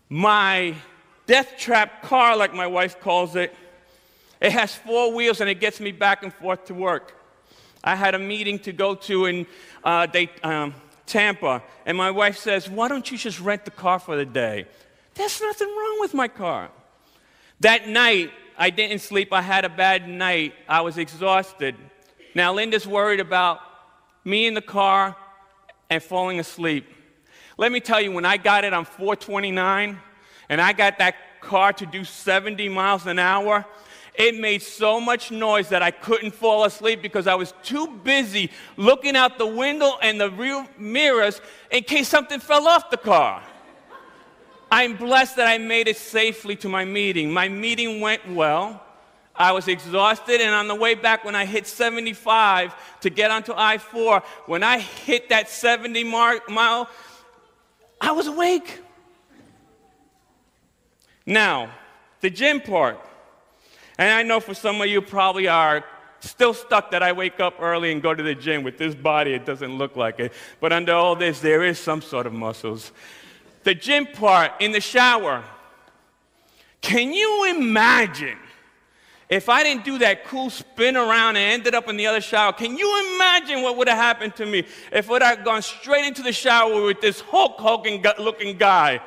My 0.09 0.75
death 1.27 1.53
trap 1.57 2.03
car, 2.03 2.35
like 2.35 2.53
my 2.53 2.67
wife 2.67 2.99
calls 2.99 3.35
it, 3.35 3.55
it 4.41 4.51
has 4.51 4.75
four 4.75 5.13
wheels 5.13 5.39
and 5.39 5.49
it 5.49 5.59
gets 5.59 5.79
me 5.79 5.91
back 5.91 6.23
and 6.23 6.33
forth 6.33 6.65
to 6.65 6.73
work. 6.73 7.15
I 7.83 7.95
had 7.95 8.15
a 8.15 8.19
meeting 8.19 8.59
to 8.59 8.73
go 8.73 8.95
to 8.95 9.25
in 9.25 9.47
uh, 9.83 10.07
they, 10.07 10.29
um, 10.43 10.73
Tampa, 11.05 11.63
and 11.85 11.97
my 11.97 12.11
wife 12.11 12.37
says, 12.37 12.69
Why 12.69 12.87
don't 12.87 13.09
you 13.09 13.17
just 13.17 13.39
rent 13.39 13.65
the 13.65 13.71
car 13.71 13.99
for 13.99 14.15
the 14.15 14.25
day? 14.25 14.65
There's 15.15 15.41
nothing 15.41 15.67
wrong 15.67 15.97
with 15.99 16.13
my 16.13 16.27
car. 16.27 16.69
That 17.59 17.87
night, 17.87 18.31
I 18.57 18.69
didn't 18.69 18.99
sleep. 18.99 19.33
I 19.33 19.41
had 19.41 19.65
a 19.65 19.69
bad 19.69 20.07
night. 20.07 20.53
I 20.67 20.81
was 20.81 20.97
exhausted. 20.97 21.75
Now, 22.35 22.53
Linda's 22.53 22.87
worried 22.87 23.19
about 23.19 23.59
me 24.23 24.45
in 24.45 24.53
the 24.53 24.61
car 24.61 25.15
and 25.89 26.01
falling 26.01 26.39
asleep. 26.39 26.85
Let 27.57 27.71
me 27.71 27.79
tell 27.79 28.01
you, 28.01 28.11
when 28.11 28.25
I 28.25 28.37
got 28.37 28.63
it 28.63 28.73
on 28.73 28.85
429 28.85 29.99
and 30.49 30.61
I 30.61 30.73
got 30.73 30.99
that 30.99 31.15
car 31.41 31.73
to 31.73 31.85
do 31.85 32.03
70 32.03 32.69
miles 32.69 33.05
an 33.07 33.19
hour, 33.19 33.65
it 34.13 34.35
made 34.35 34.61
so 34.61 34.99
much 34.99 35.31
noise 35.31 35.69
that 35.69 35.81
I 35.81 35.91
couldn't 35.91 36.31
fall 36.31 36.65
asleep 36.65 37.01
because 37.01 37.27
I 37.27 37.35
was 37.35 37.53
too 37.63 37.87
busy 38.03 38.51
looking 38.77 39.15
out 39.15 39.37
the 39.37 39.47
window 39.47 39.93
and 40.01 40.19
the 40.19 40.29
rear 40.29 40.67
mirrors 40.77 41.41
in 41.71 41.83
case 41.83 42.07
something 42.07 42.39
fell 42.39 42.67
off 42.67 42.89
the 42.89 42.97
car. 42.97 43.41
I'm 44.71 44.95
blessed 44.95 45.35
that 45.35 45.47
I 45.47 45.57
made 45.57 45.89
it 45.89 45.97
safely 45.97 46.55
to 46.57 46.69
my 46.69 46.85
meeting. 46.85 47.31
My 47.31 47.49
meeting 47.49 47.99
went 47.99 48.27
well. 48.31 48.81
I 49.35 49.51
was 49.51 49.67
exhausted, 49.67 50.39
and 50.39 50.53
on 50.55 50.67
the 50.67 50.75
way 50.75 50.95
back, 50.95 51.25
when 51.25 51.35
I 51.35 51.45
hit 51.45 51.67
75 51.67 52.73
to 53.01 53.09
get 53.09 53.31
onto 53.31 53.53
I 53.55 53.77
4, 53.77 54.21
when 54.45 54.63
I 54.63 54.79
hit 54.79 55.29
that 55.29 55.49
70 55.49 56.03
mark, 56.05 56.49
mile, 56.49 56.89
I 57.99 58.11
was 58.11 58.27
awake. 58.27 58.79
Now, 61.25 61.71
the 62.21 62.29
gym 62.29 62.61
part. 62.61 62.99
And 63.97 64.09
I 64.09 64.23
know 64.23 64.39
for 64.39 64.53
some 64.53 64.81
of 64.81 64.87
you 64.87 65.01
probably 65.01 65.47
are 65.47 65.83
still 66.19 66.53
stuck 66.53 66.91
that 66.91 67.03
I 67.03 67.11
wake 67.11 67.39
up 67.39 67.55
early 67.59 67.91
and 67.91 68.01
go 68.01 68.13
to 68.13 68.23
the 68.23 68.35
gym. 68.35 68.63
With 68.63 68.77
this 68.77 68.95
body, 68.95 69.33
it 69.33 69.45
doesn't 69.45 69.77
look 69.77 69.95
like 69.95 70.19
it. 70.19 70.33
But 70.59 70.71
under 70.71 70.93
all 70.93 71.15
this, 71.15 71.39
there 71.39 71.63
is 71.63 71.77
some 71.77 72.01
sort 72.01 72.25
of 72.25 72.33
muscles. 72.33 72.91
The 73.63 73.75
gym 73.75 74.07
part 74.07 74.53
in 74.59 74.71
the 74.71 74.81
shower. 74.81 75.43
Can 76.81 77.13
you 77.13 77.55
imagine 77.55 78.37
if 79.29 79.47
I 79.49 79.63
didn't 79.63 79.85
do 79.85 79.99
that 79.99 80.25
cool 80.25 80.49
spin 80.49 80.97
around 80.97 81.37
and 81.37 81.53
ended 81.53 81.75
up 81.75 81.87
in 81.87 81.95
the 81.95 82.07
other 82.07 82.21
shower? 82.21 82.53
Can 82.53 82.75
you 82.75 83.15
imagine 83.15 83.61
what 83.61 83.77
would 83.77 83.87
have 83.87 83.97
happened 83.97 84.35
to 84.37 84.45
me 84.45 84.65
if 84.91 85.09
I 85.09 85.23
had 85.23 85.45
gone 85.45 85.61
straight 85.61 86.05
into 86.05 86.23
the 86.23 86.33
shower 86.33 86.83
with 86.83 87.01
this 87.01 87.21
Hulk 87.21 87.59
Hogan 87.59 88.03
looking 88.19 88.57
guy? 88.57 88.99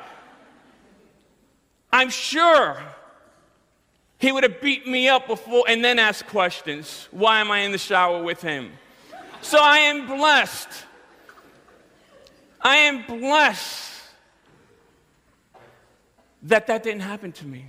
I'm 1.91 2.09
sure 2.09 2.81
he 4.17 4.31
would 4.31 4.43
have 4.43 4.61
beat 4.61 4.87
me 4.87 5.09
up 5.09 5.27
before 5.27 5.65
and 5.67 5.83
then 5.83 5.99
asked 5.99 6.27
questions. 6.27 7.07
Why 7.11 7.41
am 7.41 7.51
I 7.51 7.59
in 7.59 7.71
the 7.71 7.77
shower 7.77 8.23
with 8.23 8.41
him? 8.41 8.71
So 9.41 9.59
I 9.61 9.77
am 9.79 10.07
blessed. 10.07 10.69
I 12.61 12.77
am 12.77 13.05
blessed 13.05 13.94
that 16.45 16.67
that 16.67 16.83
didn't 16.83 17.01
happen 17.01 17.31
to 17.33 17.45
me. 17.45 17.65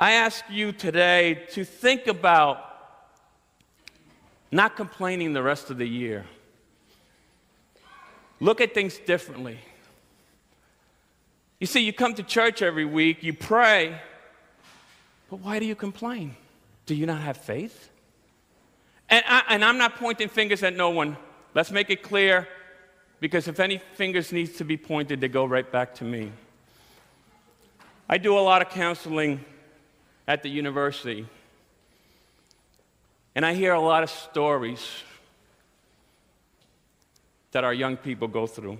I 0.00 0.12
ask 0.12 0.44
you 0.48 0.72
today 0.72 1.46
to 1.50 1.64
think 1.64 2.06
about 2.06 2.64
not 4.50 4.74
complaining 4.74 5.34
the 5.34 5.42
rest 5.42 5.70
of 5.70 5.76
the 5.76 5.86
year. 5.86 6.24
Look 8.40 8.62
at 8.62 8.72
things 8.72 8.98
differently. 8.98 9.58
You 11.58 11.66
see, 11.66 11.80
you 11.80 11.92
come 11.92 12.14
to 12.14 12.22
church 12.22 12.62
every 12.62 12.86
week, 12.86 13.22
you 13.22 13.34
pray, 13.34 14.00
but 15.28 15.40
why 15.40 15.58
do 15.58 15.66
you 15.66 15.74
complain? 15.74 16.34
Do 16.86 16.94
you 16.94 17.04
not 17.04 17.20
have 17.20 17.36
faith? 17.36 17.90
And, 19.10 19.22
I, 19.28 19.42
and 19.50 19.62
I'm 19.62 19.76
not 19.76 19.96
pointing 19.96 20.28
fingers 20.30 20.62
at 20.62 20.74
no 20.74 20.88
one. 20.88 21.18
Let's 21.54 21.70
make 21.70 21.90
it 21.90 22.02
clear, 22.02 22.48
because 23.20 23.46
if 23.46 23.60
any 23.60 23.78
fingers 23.94 24.32
needs 24.32 24.56
to 24.56 24.64
be 24.64 24.76
pointed, 24.76 25.20
they 25.20 25.28
go 25.28 25.44
right 25.44 25.70
back 25.70 25.94
to 25.96 26.04
me. 26.04 26.32
I 28.08 28.18
do 28.18 28.36
a 28.36 28.40
lot 28.40 28.62
of 28.62 28.70
counseling 28.70 29.44
at 30.26 30.42
the 30.42 30.48
university, 30.48 31.26
and 33.34 33.46
I 33.46 33.54
hear 33.54 33.72
a 33.72 33.80
lot 33.80 34.02
of 34.02 34.10
stories 34.10 34.84
that 37.52 37.64
our 37.64 37.74
young 37.74 37.96
people 37.96 38.26
go 38.26 38.46
through. 38.46 38.78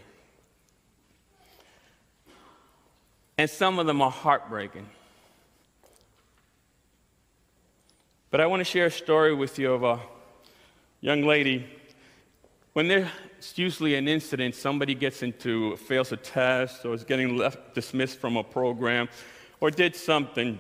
and 3.40 3.48
some 3.48 3.78
of 3.78 3.86
them 3.86 4.02
are 4.02 4.10
heartbreaking. 4.10 4.86
But 8.30 8.42
I 8.42 8.46
want 8.46 8.60
to 8.60 8.64
share 8.64 8.84
a 8.84 8.90
story 8.90 9.32
with 9.32 9.58
you 9.58 9.72
of 9.72 9.82
a 9.82 9.98
young 11.00 11.22
lady. 11.22 11.66
When 12.80 12.88
there's 12.88 13.08
usually 13.56 13.94
an 13.96 14.08
incident, 14.08 14.54
somebody 14.54 14.94
gets 14.94 15.22
into, 15.22 15.76
fails 15.76 16.12
a 16.12 16.16
test, 16.16 16.86
or 16.86 16.94
is 16.94 17.04
getting 17.04 17.36
left, 17.36 17.74
dismissed 17.74 18.18
from 18.18 18.38
a 18.38 18.42
program, 18.42 19.10
or 19.60 19.70
did 19.70 19.94
something, 19.94 20.58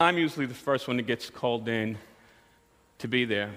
I'm 0.00 0.16
usually 0.16 0.46
the 0.46 0.54
first 0.54 0.88
one 0.88 0.96
that 0.96 1.02
gets 1.02 1.28
called 1.28 1.68
in 1.68 1.98
to 2.96 3.08
be 3.08 3.26
there. 3.26 3.50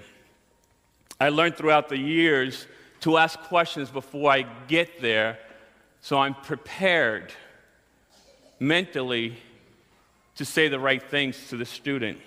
I 1.18 1.30
learned 1.30 1.56
throughout 1.56 1.88
the 1.88 1.96
years 1.96 2.66
to 3.00 3.16
ask 3.16 3.38
questions 3.38 3.88
before 3.88 4.30
I 4.30 4.42
get 4.68 5.00
there 5.00 5.38
so 6.02 6.18
I'm 6.18 6.34
prepared 6.34 7.32
mentally 8.60 9.38
to 10.34 10.44
say 10.44 10.68
the 10.68 10.78
right 10.78 11.02
things 11.02 11.48
to 11.48 11.56
the 11.56 11.64
student. 11.64 12.20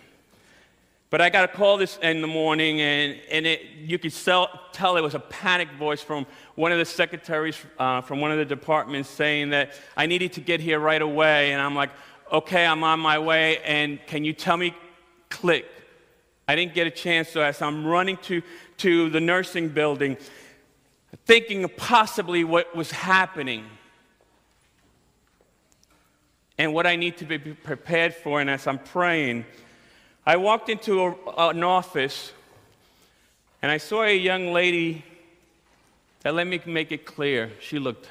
But 1.09 1.21
I 1.21 1.29
got 1.29 1.45
a 1.45 1.47
call 1.47 1.77
this 1.77 1.97
in 2.01 2.21
the 2.21 2.27
morning, 2.27 2.81
and, 2.81 3.17
and 3.31 3.47
it, 3.47 3.61
you 3.77 3.97
could 3.97 4.11
sell, 4.11 4.49
tell 4.73 4.97
it 4.97 5.01
was 5.01 5.15
a 5.15 5.19
panic 5.19 5.71
voice 5.79 6.01
from 6.01 6.25
one 6.55 6.73
of 6.73 6.79
the 6.79 6.85
secretaries 6.85 7.57
uh, 7.79 8.01
from 8.01 8.19
one 8.19 8.31
of 8.31 8.37
the 8.37 8.45
departments 8.45 9.09
saying 9.09 9.51
that 9.51 9.71
I 9.95 10.05
needed 10.05 10.33
to 10.33 10.41
get 10.41 10.59
here 10.59 10.79
right 10.79 11.01
away. 11.01 11.53
And 11.53 11.61
I'm 11.61 11.75
like, 11.75 11.91
okay, 12.31 12.65
I'm 12.65 12.83
on 12.83 12.99
my 12.99 13.19
way, 13.19 13.59
and 13.59 13.99
can 14.05 14.25
you 14.25 14.33
tell 14.33 14.57
me, 14.57 14.75
click? 15.29 15.65
I 16.45 16.55
didn't 16.55 16.73
get 16.73 16.87
a 16.87 16.91
chance, 16.91 17.29
so 17.29 17.41
as 17.41 17.61
I'm 17.61 17.85
running 17.85 18.17
to, 18.23 18.41
to 18.77 19.09
the 19.09 19.21
nursing 19.21 19.69
building, 19.69 20.17
thinking 21.25 21.63
of 21.63 21.75
possibly 21.77 22.43
what 22.43 22.75
was 22.75 22.91
happening 22.91 23.65
and 26.57 26.73
what 26.73 26.85
I 26.85 26.97
need 26.97 27.17
to 27.17 27.25
be 27.25 27.37
prepared 27.37 28.13
for. 28.13 28.41
And 28.41 28.49
as 28.49 28.67
I'm 28.67 28.79
praying, 28.79 29.45
I 30.27 30.35
walked 30.35 30.67
into 30.67 31.05
a, 31.05 31.15
an 31.37 31.63
office 31.63 32.33
and 33.61 33.71
I 33.71 33.77
saw 33.77 34.03
a 34.03 34.13
young 34.13 34.51
lady 34.51 35.05
that 36.19 36.33
let 36.33 36.45
me 36.45 36.59
make 36.65 36.91
it 36.91 37.05
clear, 37.05 37.49
she 37.61 37.79
looked 37.79 38.09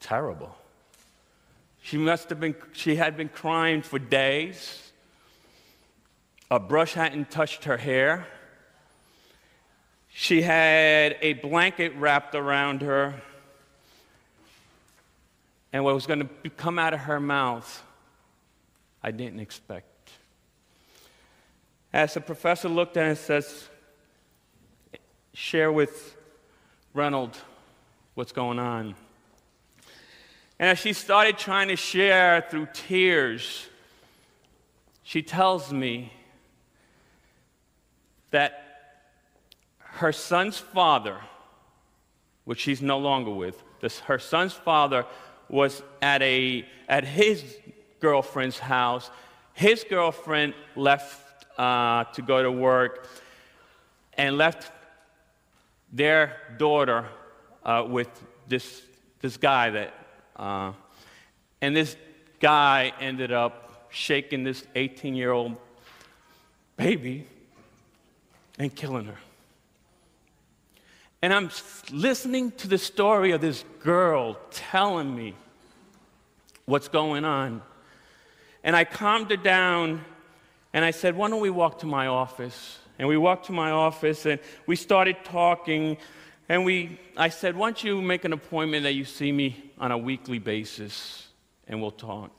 terrible. 0.00 0.52
She 1.80 1.96
must 1.96 2.28
have 2.30 2.40
been, 2.40 2.56
she 2.72 2.96
had 2.96 3.16
been 3.16 3.28
crying 3.28 3.82
for 3.82 4.00
days. 4.00 4.90
A 6.50 6.58
brush 6.58 6.94
hadn't 6.94 7.30
touched 7.30 7.66
her 7.66 7.76
hair. 7.76 8.26
She 10.08 10.42
had 10.42 11.16
a 11.20 11.34
blanket 11.34 11.94
wrapped 11.94 12.34
around 12.34 12.82
her. 12.82 13.14
and 15.72 15.84
what 15.84 15.94
was 15.94 16.06
going 16.06 16.28
to 16.42 16.50
come 16.50 16.80
out 16.80 16.94
of 16.94 17.00
her 17.00 17.20
mouth, 17.20 17.84
I 19.04 19.12
didn't 19.12 19.38
expect. 19.38 19.91
As 21.92 22.14
the 22.14 22.20
professor 22.20 22.68
looked 22.68 22.96
at 22.96 23.04
it 23.04 23.08
and 23.10 23.18
says, 23.18 23.68
share 25.34 25.70
with 25.70 26.16
Reynold 26.94 27.36
what's 28.14 28.32
going 28.32 28.58
on. 28.58 28.94
And 30.58 30.70
as 30.70 30.78
she 30.78 30.92
started 30.92 31.38
trying 31.38 31.68
to 31.68 31.76
share 31.76 32.46
through 32.48 32.68
tears, 32.72 33.66
she 35.02 35.22
tells 35.22 35.72
me 35.72 36.12
that 38.30 38.62
her 39.78 40.12
son's 40.12 40.58
father, 40.58 41.18
which 42.44 42.60
she's 42.60 42.80
no 42.80 42.98
longer 42.98 43.30
with, 43.30 43.62
this, 43.80 43.98
her 44.00 44.18
son's 44.18 44.52
father 44.52 45.04
was 45.48 45.82
at, 46.00 46.22
a, 46.22 46.66
at 46.88 47.04
his 47.04 47.44
girlfriend's 48.00 48.58
house. 48.58 49.10
His 49.52 49.84
girlfriend 49.88 50.54
left 50.76 51.21
uh, 51.58 52.04
to 52.04 52.22
go 52.22 52.42
to 52.42 52.50
work 52.50 53.08
and 54.14 54.36
left 54.36 54.70
their 55.92 56.36
daughter 56.58 57.06
uh, 57.64 57.84
with 57.88 58.08
this, 58.48 58.82
this 59.20 59.36
guy 59.36 59.70
that, 59.70 59.94
uh, 60.36 60.72
and 61.60 61.76
this 61.76 61.96
guy 62.40 62.92
ended 63.00 63.32
up 63.32 63.88
shaking 63.90 64.42
this 64.42 64.64
18 64.74 65.14
year 65.14 65.30
old 65.30 65.56
baby 66.76 67.26
and 68.58 68.74
killing 68.74 69.04
her. 69.04 69.18
And 71.20 71.32
I'm 71.32 71.50
listening 71.92 72.50
to 72.52 72.68
the 72.68 72.78
story 72.78 73.30
of 73.30 73.40
this 73.40 73.64
girl 73.78 74.38
telling 74.50 75.14
me 75.14 75.34
what's 76.64 76.88
going 76.88 77.24
on. 77.24 77.62
And 78.64 78.74
I 78.74 78.84
calmed 78.84 79.30
her 79.30 79.36
down 79.36 80.04
and 80.72 80.84
I 80.84 80.90
said, 80.90 81.16
Why 81.16 81.28
don't 81.28 81.40
we 81.40 81.50
walk 81.50 81.78
to 81.80 81.86
my 81.86 82.06
office? 82.06 82.78
And 82.98 83.08
we 83.08 83.16
walked 83.16 83.46
to 83.46 83.52
my 83.52 83.70
office 83.70 84.26
and 84.26 84.38
we 84.66 84.76
started 84.76 85.16
talking. 85.24 85.96
And 86.48 86.64
we, 86.64 87.00
I 87.16 87.28
said, 87.28 87.56
Why 87.56 87.68
don't 87.68 87.84
you 87.84 88.00
make 88.00 88.24
an 88.24 88.32
appointment 88.32 88.84
that 88.84 88.94
you 88.94 89.04
see 89.04 89.32
me 89.32 89.72
on 89.78 89.90
a 89.90 89.98
weekly 89.98 90.38
basis 90.38 91.28
and 91.66 91.80
we'll 91.80 91.90
talk? 91.90 92.30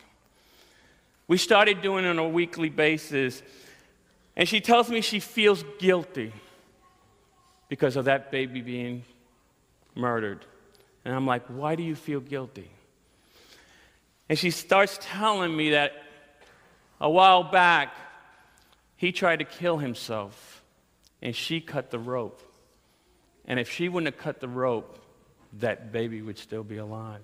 We 1.28 1.38
started 1.38 1.82
doing 1.82 2.06
it 2.06 2.10
on 2.10 2.20
a 2.20 2.28
weekly 2.28 2.70
basis. 2.70 3.42
And 4.36 4.50
she 4.50 4.62
tells 4.62 4.90
me 4.90 5.02
she 5.02 5.20
feels 5.20 5.63
guilty 5.78 6.34
because 7.70 7.96
of 7.96 8.06
that 8.06 8.32
baby 8.32 8.62
being 8.62 9.04
murdered. 9.96 10.46
And 11.06 11.13
I'm 11.13 11.28
like, 11.28 11.46
why 11.48 11.75
do 11.75 11.84
you 11.84 11.96
feel 11.96 12.20
guilty? 12.20 12.70
And 14.30 14.40
she 14.40 14.52
starts 14.52 14.98
telling 15.02 15.56
me 15.56 15.72
that 15.72 15.92
a 17.00 17.10
while 17.10 17.44
back, 17.44 17.96
he 19.03 19.12
tried 19.12 19.39
to 19.39 19.43
kill 19.43 19.79
himself, 19.79 20.63
and 21.22 21.36
she 21.36 21.60
cut 21.60 21.91
the 21.91 22.00
rope. 22.00 22.41
And 23.43 23.60
if 23.60 23.69
she 23.69 23.89
wouldn't 23.89 24.15
have 24.15 24.24
cut 24.24 24.39
the 24.39 24.48
rope, 24.48 24.98
that 25.60 25.91
baby 25.91 26.22
would 26.22 26.38
still 26.38 26.63
be 26.63 26.77
alive. 26.77 27.19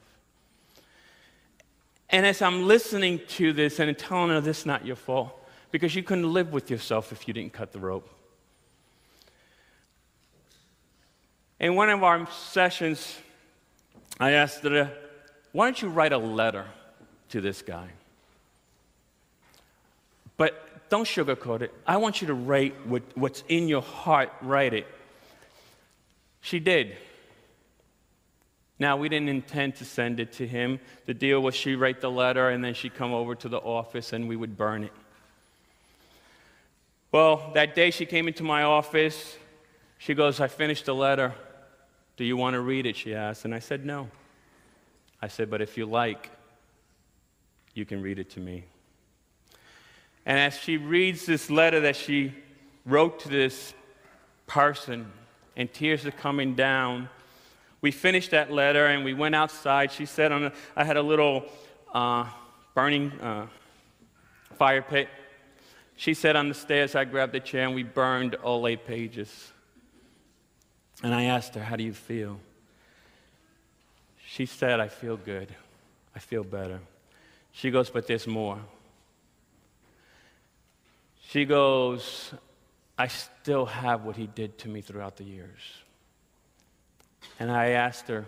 And 2.09 2.25
as 2.25 2.41
I'm 2.41 2.67
listening 2.67 3.21
to 3.37 3.53
this 3.53 3.79
and 3.79 3.97
telling 3.97 4.29
her 4.29 4.41
this 4.41 4.59
is 4.59 4.65
not 4.65 4.85
your 4.85 4.97
fault, 4.97 5.33
because 5.71 5.95
you 5.95 6.03
couldn't 6.03 6.33
live 6.33 6.51
with 6.51 6.69
yourself 6.69 7.13
if 7.13 7.29
you 7.29 7.33
didn't 7.33 7.53
cut 7.53 7.71
the 7.71 7.79
rope. 7.79 8.09
In 11.61 11.75
one 11.75 11.89
of 11.89 12.03
our 12.03 12.29
sessions, 12.29 13.15
I 14.19 14.31
asked 14.31 14.63
her, 14.63 14.91
why 15.53 15.67
don't 15.67 15.81
you 15.81 15.87
write 15.87 16.11
a 16.11 16.17
letter 16.17 16.65
to 17.29 17.39
this 17.39 17.61
guy? 17.61 17.87
But 20.35 20.68
don't 20.89 21.05
sugarcoat 21.05 21.61
it. 21.61 21.73
I 21.85 21.97
want 21.97 22.21
you 22.21 22.27
to 22.27 22.33
write 22.33 22.87
what, 22.87 23.03
what's 23.15 23.43
in 23.47 23.67
your 23.67 23.81
heart, 23.81 24.31
write 24.41 24.73
it. 24.73 24.87
She 26.41 26.59
did. 26.59 26.95
Now, 28.79 28.95
we 28.95 29.09
didn't 29.09 29.29
intend 29.29 29.75
to 29.77 29.85
send 29.85 30.19
it 30.19 30.33
to 30.33 30.47
him. 30.47 30.79
The 31.05 31.13
deal 31.13 31.41
was 31.41 31.53
she 31.53 31.75
write 31.75 31.99
the 31.99 32.09
letter 32.09 32.49
and 32.49 32.63
then 32.63 32.73
she'd 32.73 32.95
come 32.95 33.13
over 33.13 33.35
to 33.35 33.49
the 33.49 33.57
office 33.57 34.13
and 34.13 34.27
we 34.27 34.37
would 34.37 34.57
burn 34.57 34.85
it. 34.85 34.93
Well, 37.11 37.51
that 37.55 37.75
day 37.75 37.91
she 37.91 38.05
came 38.05 38.27
into 38.27 38.43
my 38.43 38.63
office. 38.63 39.37
She 39.97 40.13
goes, 40.13 40.39
I 40.39 40.47
finished 40.47 40.85
the 40.85 40.95
letter. 40.95 41.33
Do 42.15 42.23
you 42.23 42.37
want 42.37 42.53
to 42.53 42.61
read 42.61 42.85
it? 42.85 42.95
She 42.95 43.13
asked. 43.13 43.45
And 43.45 43.53
I 43.53 43.59
said, 43.59 43.85
No. 43.85 44.09
I 45.21 45.27
said, 45.27 45.49
But 45.49 45.61
if 45.61 45.77
you 45.77 45.85
like, 45.85 46.29
you 47.73 47.85
can 47.85 48.01
read 48.01 48.19
it 48.19 48.29
to 48.31 48.39
me. 48.39 48.65
And 50.29 50.37
as 50.37 50.59
she 50.59 50.77
reads 50.77 51.25
this 51.25 51.49
letter 51.49 51.79
that 51.79 51.95
she 51.95 52.35
wrote 52.85 53.21
to 53.21 53.29
this 53.29 53.73
person, 54.45 55.11
and 55.57 55.73
tears 55.73 56.05
are 56.05 56.11
coming 56.11 56.53
down, 56.53 57.09
we 57.81 57.89
finished 57.89 58.29
that 58.29 58.51
letter 58.51 58.85
and 58.85 59.03
we 59.03 59.15
went 59.15 59.33
outside. 59.33 59.91
She 59.91 60.05
said, 60.05 60.31
a, 60.31 60.53
I 60.75 60.83
had 60.83 60.97
a 60.97 61.01
little 61.01 61.45
uh, 61.95 62.27
burning 62.75 63.11
uh, 63.13 63.47
fire 64.53 64.83
pit. 64.83 65.09
She 65.95 66.13
said 66.13 66.35
on 66.35 66.47
the 66.47 66.53
stairs, 66.53 66.93
I 66.93 67.05
grabbed 67.05 67.33
a 67.33 67.39
chair 67.39 67.65
and 67.65 67.73
we 67.73 67.81
burned 67.81 68.35
all 68.35 68.67
eight 68.67 68.85
pages. 68.85 69.51
And 71.01 71.11
I 71.11 71.23
asked 71.23 71.55
her, 71.55 71.63
How 71.63 71.75
do 71.75 71.83
you 71.83 71.93
feel? 71.93 72.39
She 74.27 74.45
said, 74.45 74.79
I 74.79 74.89
feel 74.89 75.17
good. 75.17 75.47
I 76.15 76.19
feel 76.19 76.43
better. 76.43 76.81
She 77.51 77.71
goes, 77.71 77.89
But 77.89 78.05
there's 78.05 78.27
more. 78.27 78.59
She 81.29 81.45
goes, 81.45 82.33
I 82.97 83.05
still 83.05 83.67
have 83.67 84.03
what 84.03 84.15
he 84.15 84.25
did 84.25 84.57
to 84.59 84.67
me 84.67 84.81
throughout 84.81 85.15
the 85.17 85.23
years. 85.23 85.59
And 87.39 87.51
I 87.51 87.69
asked 87.69 88.07
her, 88.07 88.25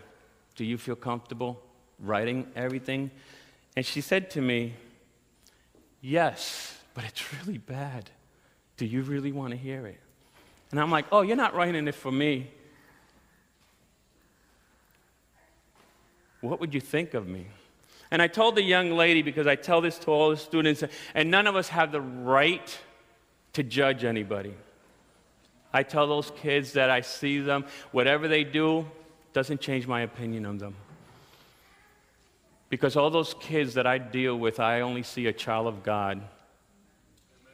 Do 0.56 0.64
you 0.64 0.78
feel 0.78 0.96
comfortable 0.96 1.60
writing 1.98 2.46
everything? 2.56 3.10
And 3.76 3.84
she 3.84 4.02
said 4.02 4.30
to 4.32 4.42
me, 4.42 4.76
Yes, 6.00 6.80
but 6.94 7.04
it's 7.04 7.26
really 7.34 7.58
bad. 7.58 8.12
Do 8.78 8.86
you 8.86 9.02
really 9.02 9.32
want 9.32 9.50
to 9.50 9.58
hear 9.58 9.88
it? 9.88 10.00
And 10.70 10.80
I'm 10.80 10.92
like, 10.92 11.06
Oh, 11.12 11.22
you're 11.22 11.36
not 11.36 11.56
writing 11.56 11.88
it 11.88 11.96
for 11.96 12.12
me. 12.12 12.52
What 16.42 16.60
would 16.60 16.72
you 16.72 16.82
think 16.82 17.16
of 17.16 17.28
me? 17.28 17.48
And 18.12 18.22
I 18.22 18.28
told 18.28 18.54
the 18.54 18.64
young 18.64 18.92
lady, 18.92 19.24
because 19.24 19.48
I 19.48 19.56
tell 19.56 19.82
this 19.82 19.98
to 20.00 20.12
all 20.12 20.30
the 20.30 20.38
students, 20.38 20.84
and 21.16 21.32
none 21.32 21.48
of 21.48 21.56
us 21.56 21.70
have 21.70 21.92
the 21.92 22.02
right 22.02 22.78
to 23.54 23.64
judge 23.64 24.04
anybody. 24.04 24.54
I 25.74 25.84
tell 25.84 26.08
those 26.08 26.32
kids 26.38 26.74
that 26.74 26.90
I 26.90 27.02
see 27.02 27.40
them, 27.40 27.66
whatever 27.92 28.28
they 28.28 28.44
do 28.44 28.86
doesn't 29.34 29.62
change 29.62 29.88
my 29.88 30.02
opinion 30.02 30.46
of 30.46 30.60
them. 30.60 30.76
Because 32.70 32.96
all 32.96 33.10
those 33.10 33.34
kids 33.40 33.74
that 33.74 33.86
I 33.86 33.98
deal 33.98 34.38
with, 34.38 34.60
I 34.60 34.82
only 34.82 35.04
see 35.04 35.28
a 35.28 35.34
child 35.34 35.68
of 35.68 35.84
God. 35.84 36.22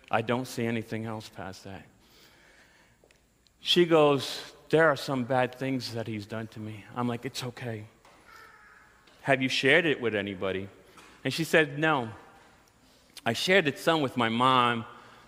I 0.10 0.22
don't 0.22 0.48
see 0.48 0.66
anything 0.66 1.06
else 1.06 1.30
past 1.30 1.64
that. 1.64 1.86
She 3.60 3.86
goes, 3.86 4.40
There 4.70 4.88
are 4.88 4.96
some 4.96 5.24
bad 5.24 5.56
things 5.56 5.94
that 5.94 6.08
he's 6.08 6.26
done 6.26 6.48
to 6.48 6.60
me. 6.60 6.86
I'm 6.96 7.08
like, 7.08 7.26
It's 7.26 7.44
okay. 7.44 7.86
Have 9.22 9.42
you 9.42 9.50
shared 9.50 9.86
it 9.86 10.00
with 10.00 10.16
anybody? 10.16 10.70
And 11.24 11.34
she 11.34 11.44
said, 11.44 11.78
No. 11.78 12.10
I 13.26 13.34
shared 13.34 13.68
it 13.68 13.78
some 13.78 14.02
with 14.02 14.16
my 14.16 14.30
mom, 14.30 14.86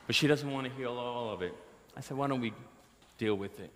but 0.10 0.16
she 0.16 0.26
doesn't 0.26 0.50
want 0.50 0.66
to 0.66 0.74
hear 0.74 0.88
all 0.88 1.30
of 1.30 1.44
it. 1.44 1.54
I 1.96 2.02
said, 2.02 2.18
Why 2.18 2.28
don't 2.28 2.42
we 2.42 2.52
deal 3.20 3.36
with 3.36 3.60
it? 3.60 3.70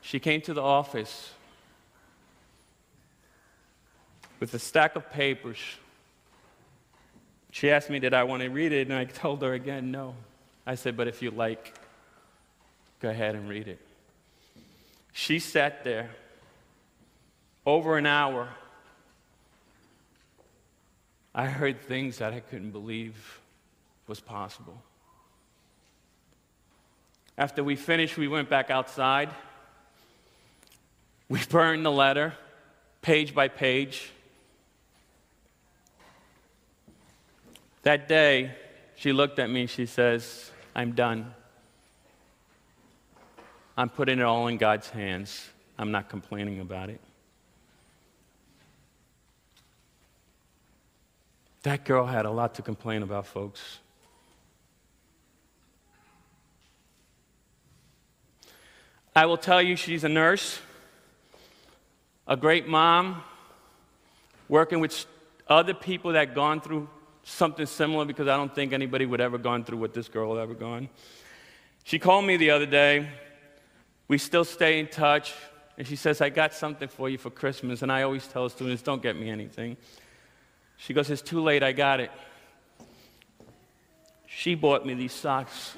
She 0.00 0.18
came 0.18 0.40
to 0.40 0.52
the 0.52 0.60
office 0.60 1.30
with 4.40 4.52
a 4.52 4.58
stack 4.58 4.96
of 4.96 5.08
papers. 5.12 5.58
She 7.52 7.70
asked 7.70 7.90
me, 7.90 8.00
Did 8.00 8.12
I 8.12 8.24
want 8.24 8.42
to 8.42 8.48
read 8.48 8.72
it? 8.72 8.88
And 8.88 8.96
I 8.96 9.04
told 9.22 9.40
her 9.42 9.52
again, 9.52 9.92
No. 9.92 10.16
I 10.66 10.74
said, 10.74 10.96
But 10.96 11.06
if 11.06 11.22
you 11.22 11.30
like, 11.30 11.78
go 12.98 13.08
ahead 13.08 13.36
and 13.36 13.48
read 13.48 13.68
it. 13.68 13.78
She 15.12 15.38
sat 15.38 15.84
there 15.84 16.10
over 17.64 17.96
an 17.96 18.06
hour, 18.06 18.48
I 21.36 21.46
heard 21.46 21.82
things 21.82 22.18
that 22.18 22.32
I 22.32 22.40
couldn't 22.40 22.72
believe 22.72 23.39
was 24.10 24.18
possible. 24.18 24.82
After 27.38 27.62
we 27.62 27.76
finished, 27.76 28.18
we 28.18 28.26
went 28.26 28.50
back 28.50 28.68
outside. 28.68 29.30
We 31.28 31.38
burned 31.48 31.86
the 31.86 31.92
letter, 31.92 32.34
page 33.02 33.36
by 33.36 33.46
page. 33.46 34.10
That 37.82 38.08
day, 38.08 38.50
she 38.96 39.12
looked 39.12 39.38
at 39.38 39.48
me, 39.48 39.66
she 39.66 39.86
says, 39.86 40.50
I'm 40.74 40.92
done. 40.92 41.32
I'm 43.78 43.90
putting 43.90 44.18
it 44.18 44.24
all 44.24 44.48
in 44.48 44.56
God's 44.56 44.90
hands. 44.90 45.48
I'm 45.78 45.92
not 45.92 46.08
complaining 46.08 46.58
about 46.58 46.90
it. 46.90 47.00
That 51.62 51.84
girl 51.84 52.06
had 52.06 52.26
a 52.26 52.30
lot 52.30 52.56
to 52.56 52.62
complain 52.62 53.04
about, 53.04 53.26
folks. 53.26 53.78
I 59.20 59.26
will 59.26 59.36
tell 59.36 59.60
you, 59.60 59.76
she's 59.76 60.02
a 60.02 60.08
nurse, 60.08 60.58
a 62.26 62.38
great 62.38 62.66
mom, 62.66 63.22
working 64.48 64.80
with 64.80 65.04
other 65.46 65.74
people 65.74 66.14
that 66.14 66.34
gone 66.34 66.62
through 66.62 66.88
something 67.22 67.66
similar 67.66 68.06
because 68.06 68.28
I 68.28 68.38
don't 68.38 68.54
think 68.54 68.72
anybody 68.72 69.04
would 69.04 69.20
ever 69.20 69.36
gone 69.36 69.62
through 69.62 69.76
what 69.76 69.92
this 69.92 70.08
girl 70.08 70.38
ever 70.38 70.54
gone. 70.54 70.88
She 71.84 71.98
called 71.98 72.24
me 72.24 72.38
the 72.38 72.48
other 72.48 72.64
day. 72.64 73.10
We 74.08 74.16
still 74.16 74.46
stay 74.46 74.78
in 74.78 74.86
touch. 74.86 75.34
And 75.76 75.86
she 75.86 75.96
says, 75.96 76.22
I 76.22 76.30
got 76.30 76.54
something 76.54 76.88
for 76.88 77.10
you 77.10 77.18
for 77.18 77.28
Christmas. 77.28 77.82
And 77.82 77.92
I 77.92 78.04
always 78.04 78.26
tell 78.26 78.48
students, 78.48 78.82
don't 78.82 79.02
get 79.02 79.16
me 79.16 79.28
anything. 79.28 79.76
She 80.78 80.94
goes, 80.94 81.10
It's 81.10 81.20
too 81.20 81.42
late, 81.42 81.62
I 81.62 81.72
got 81.72 82.00
it. 82.00 82.10
She 84.26 84.54
bought 84.54 84.86
me 84.86 84.94
these 84.94 85.12
socks. 85.12 85.74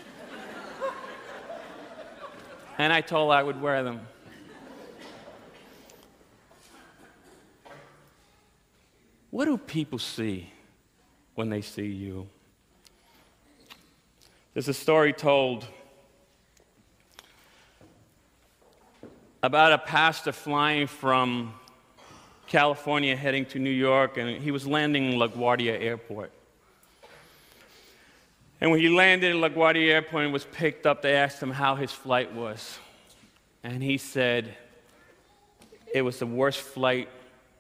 And 2.79 2.93
I 2.93 3.01
told 3.01 3.33
her 3.33 3.39
I 3.39 3.43
would 3.43 3.61
wear 3.61 3.83
them. 3.83 4.01
What 9.31 9.47
do 9.47 9.57
people 9.57 9.99
see 9.99 10.51
when 11.35 11.49
they 11.49 11.63
see 11.63 11.87
you? 11.87 12.29
There's 14.53 14.69
a 14.69 14.75
story 14.75 15.15
told 15.15 15.67
about 19.43 19.73
a 19.73 19.79
pastor 19.79 20.33
flying 20.33 20.87
from 20.87 21.55
California 22.47 23.17
heading 23.17 23.47
to 23.47 23.59
New 23.59 23.71
York, 23.71 24.19
and 24.19 24.43
he 24.43 24.51
was 24.51 24.67
landing 24.67 25.13
in 25.13 25.19
LaGuardia 25.19 25.81
Airport. 25.81 26.31
And 28.63 28.71
when 28.71 28.79
he 28.79 28.89
landed 28.89 29.35
in 29.35 29.39
LaGuardia 29.39 29.89
Airport 29.89 30.23
and 30.23 30.33
was 30.33 30.45
picked 30.45 30.87
up, 30.87 31.03
they 31.03 31.17
asked 31.17 31.43
him 31.43 31.51
how 31.51 31.75
his 31.75 31.91
flight 31.91 32.33
was. 32.33 32.79
And 33.65 33.83
he 33.83 33.99
said 33.99 34.55
it 35.93 36.03
was 36.03 36.21
the 36.21 36.27
worst 36.27 36.61
flight 36.61 37.09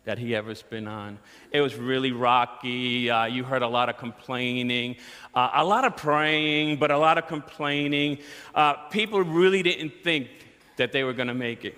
that 0.04 0.16
he 0.16 0.32
ever's 0.32 0.62
been 0.62 0.86
on. 0.86 1.18
It 1.50 1.60
was 1.60 1.74
really 1.74 2.12
rocky. 2.12 3.10
Uh, 3.10 3.24
you 3.24 3.42
heard 3.42 3.62
a 3.62 3.68
lot 3.68 3.88
of 3.88 3.96
complaining, 3.98 4.94
uh, 5.34 5.50
a 5.54 5.64
lot 5.64 5.84
of 5.84 5.96
praying, 5.96 6.76
but 6.76 6.92
a 6.92 6.98
lot 6.98 7.18
of 7.18 7.26
complaining. 7.26 8.18
Uh, 8.54 8.74
people 8.90 9.22
really 9.22 9.64
didn't 9.64 10.04
think 10.04 10.28
that 10.76 10.92
they 10.92 11.02
were 11.02 11.14
going 11.14 11.26
to 11.26 11.34
make 11.34 11.64
it. 11.64 11.76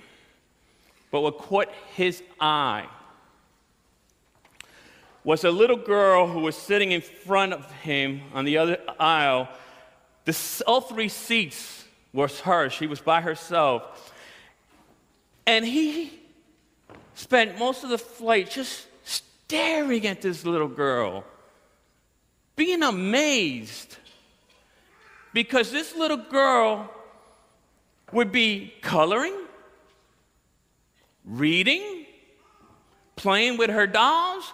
But 1.10 1.22
what 1.22 1.38
caught 1.38 1.70
his 1.94 2.22
eye 2.38 2.88
was 5.24 5.42
a 5.42 5.50
little 5.50 5.76
girl 5.76 6.26
who 6.26 6.40
was 6.40 6.54
sitting 6.54 6.92
in 6.92 7.00
front 7.00 7.54
of 7.54 7.70
him 7.80 8.20
on 8.34 8.44
the 8.44 8.58
other 8.58 8.78
aisle. 9.00 9.48
The, 10.26 10.62
all 10.66 10.82
three 10.82 11.08
seats 11.08 11.84
was 12.12 12.40
hers. 12.40 12.74
She 12.74 12.86
was 12.86 13.00
by 13.00 13.22
herself. 13.22 14.12
And 15.46 15.64
he 15.64 16.12
spent 17.14 17.58
most 17.58 17.84
of 17.84 17.90
the 17.90 17.98
flight 17.98 18.50
just 18.50 18.86
staring 19.04 20.06
at 20.06 20.20
this 20.20 20.44
little 20.44 20.68
girl, 20.68 21.24
being 22.54 22.82
amazed. 22.82 23.96
Because 25.32 25.72
this 25.72 25.96
little 25.96 26.18
girl 26.18 26.90
would 28.12 28.30
be 28.30 28.72
coloring, 28.82 29.34
reading, 31.24 32.06
playing 33.16 33.56
with 33.56 33.70
her 33.70 33.86
dolls, 33.86 34.52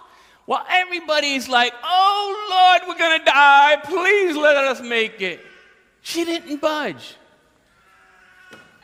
while 0.51 0.65
everybody's 0.67 1.47
like, 1.47 1.73
oh 1.81 2.77
Lord, 2.83 2.89
we're 2.89 2.99
gonna 2.99 3.23
die. 3.23 3.77
Please 3.85 4.35
let 4.35 4.57
us 4.57 4.81
make 4.81 5.21
it. 5.21 5.39
She 6.01 6.25
didn't 6.25 6.59
budge. 6.59 7.15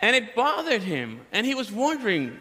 And 0.01 0.15
it 0.15 0.33
bothered 0.33 0.81
him. 0.81 1.19
And 1.33 1.45
he 1.45 1.55
was 1.55 1.69
wondering, 1.69 2.39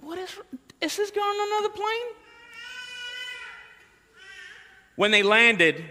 what 0.00 0.18
is, 0.18 0.36
is 0.80 0.96
this 0.96 1.12
girl 1.12 1.22
on 1.22 1.46
another 1.46 1.68
plane? 1.68 2.14
When 4.96 5.12
they 5.12 5.22
landed, 5.22 5.84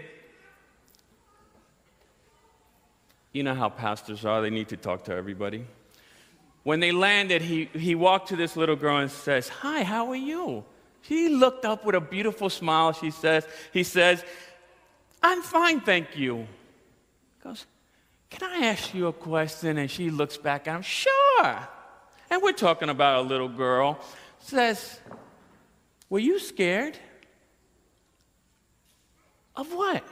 You 3.32 3.42
know 3.42 3.54
how 3.54 3.70
pastors 3.70 4.26
are, 4.26 4.42
they 4.42 4.50
need 4.50 4.68
to 4.68 4.76
talk 4.76 5.04
to 5.04 5.14
everybody. 5.14 5.64
When 6.64 6.80
they 6.80 6.92
landed, 6.92 7.40
he, 7.40 7.70
he 7.72 7.94
walked 7.94 8.28
to 8.28 8.36
this 8.36 8.54
little 8.54 8.76
girl 8.76 8.98
and 8.98 9.10
says, 9.10 9.48
Hi, 9.48 9.82
how 9.82 10.10
are 10.10 10.16
you? 10.16 10.66
She 11.02 11.28
looked 11.28 11.64
up 11.64 11.84
with 11.84 11.94
a 11.94 12.00
beautiful 12.00 12.50
smile. 12.50 12.92
She 12.92 13.10
says, 13.10 13.46
He 13.72 13.82
says, 13.82 14.24
I'm 15.22 15.42
fine, 15.42 15.80
thank 15.80 16.16
you. 16.16 16.46
Goes, 17.42 17.66
Can 18.28 18.48
I 18.50 18.66
ask 18.66 18.94
you 18.94 19.06
a 19.08 19.12
question? 19.12 19.78
And 19.78 19.90
she 19.90 20.10
looks 20.10 20.36
back 20.36 20.68
at 20.68 20.76
him, 20.76 20.82
Sure. 20.82 21.68
And 22.30 22.42
we're 22.42 22.52
talking 22.52 22.88
about 22.88 23.24
a 23.24 23.28
little 23.28 23.48
girl. 23.48 23.98
Says, 24.40 25.00
Were 26.08 26.18
you 26.18 26.38
scared? 26.38 26.96
Of 29.56 29.72
what? 29.72 30.04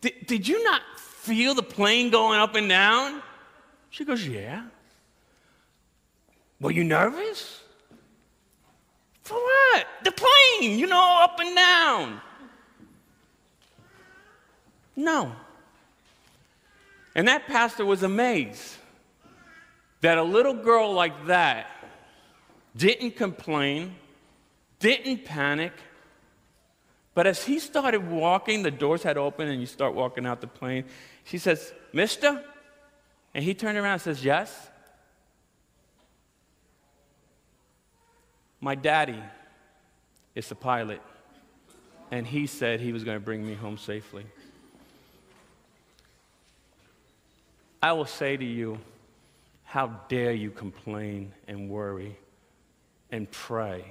Did, 0.00 0.26
did 0.26 0.48
you 0.48 0.62
not 0.64 0.82
feel 0.98 1.54
the 1.54 1.62
plane 1.62 2.10
going 2.10 2.38
up 2.38 2.54
and 2.54 2.68
down? 2.68 3.22
She 3.90 4.04
goes, 4.04 4.26
Yeah. 4.26 4.64
Were 6.60 6.70
you 6.70 6.84
nervous? 6.84 7.63
For 9.24 9.34
what? 9.34 9.86
The 10.04 10.12
plane, 10.12 10.78
you 10.78 10.86
know, 10.86 11.18
up 11.22 11.40
and 11.40 11.56
down. 11.56 12.20
No. 14.94 15.32
And 17.14 17.26
that 17.28 17.46
pastor 17.46 17.84
was 17.84 18.02
amazed 18.02 18.76
that 20.02 20.18
a 20.18 20.22
little 20.22 20.54
girl 20.54 20.92
like 20.92 21.26
that 21.26 21.70
didn't 22.76 23.12
complain, 23.12 23.94
didn't 24.78 25.24
panic, 25.24 25.72
but 27.14 27.26
as 27.26 27.44
he 27.44 27.58
started 27.58 28.10
walking, 28.10 28.62
the 28.62 28.70
doors 28.70 29.02
had 29.02 29.16
opened 29.16 29.50
and 29.50 29.60
you 29.60 29.66
start 29.66 29.94
walking 29.94 30.26
out 30.26 30.40
the 30.40 30.48
plane. 30.48 30.84
She 31.24 31.38
says, 31.38 31.72
Mister? 31.92 32.44
And 33.32 33.42
he 33.42 33.54
turned 33.54 33.78
around 33.78 33.94
and 33.94 34.02
says, 34.02 34.24
Yes. 34.24 34.70
My 38.64 38.74
daddy 38.74 39.22
is 40.34 40.48
the 40.48 40.54
pilot, 40.54 41.02
and 42.10 42.26
he 42.26 42.46
said 42.46 42.80
he 42.80 42.94
was 42.94 43.04
going 43.04 43.14
to 43.14 43.22
bring 43.22 43.46
me 43.46 43.52
home 43.52 43.76
safely. 43.76 44.24
I 47.82 47.92
will 47.92 48.06
say 48.06 48.38
to 48.38 48.44
you, 48.44 48.80
how 49.64 49.88
dare 50.08 50.32
you 50.32 50.50
complain 50.50 51.34
and 51.46 51.68
worry 51.68 52.16
and 53.12 53.30
pray? 53.30 53.84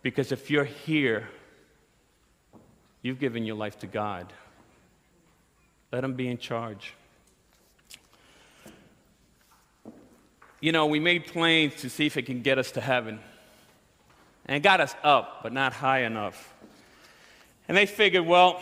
Because 0.00 0.32
if 0.32 0.50
you're 0.50 0.64
here, 0.64 1.28
you've 3.02 3.18
given 3.18 3.44
your 3.44 3.56
life 3.56 3.78
to 3.80 3.86
God. 3.86 4.32
Let 5.92 6.02
Him 6.02 6.14
be 6.14 6.28
in 6.28 6.38
charge. 6.38 6.94
You 10.60 10.72
know, 10.72 10.86
we 10.86 11.00
made 11.00 11.26
planes 11.26 11.76
to 11.76 11.88
see 11.88 12.06
if 12.06 12.16
it 12.16 12.26
can 12.26 12.42
get 12.42 12.58
us 12.58 12.70
to 12.72 12.80
heaven. 12.80 13.18
And 14.46 14.56
it 14.56 14.60
got 14.60 14.80
us 14.80 14.94
up, 15.02 15.40
but 15.42 15.52
not 15.52 15.72
high 15.72 16.00
enough. 16.00 16.54
And 17.66 17.76
they 17.76 17.86
figured, 17.86 18.26
well, 18.26 18.60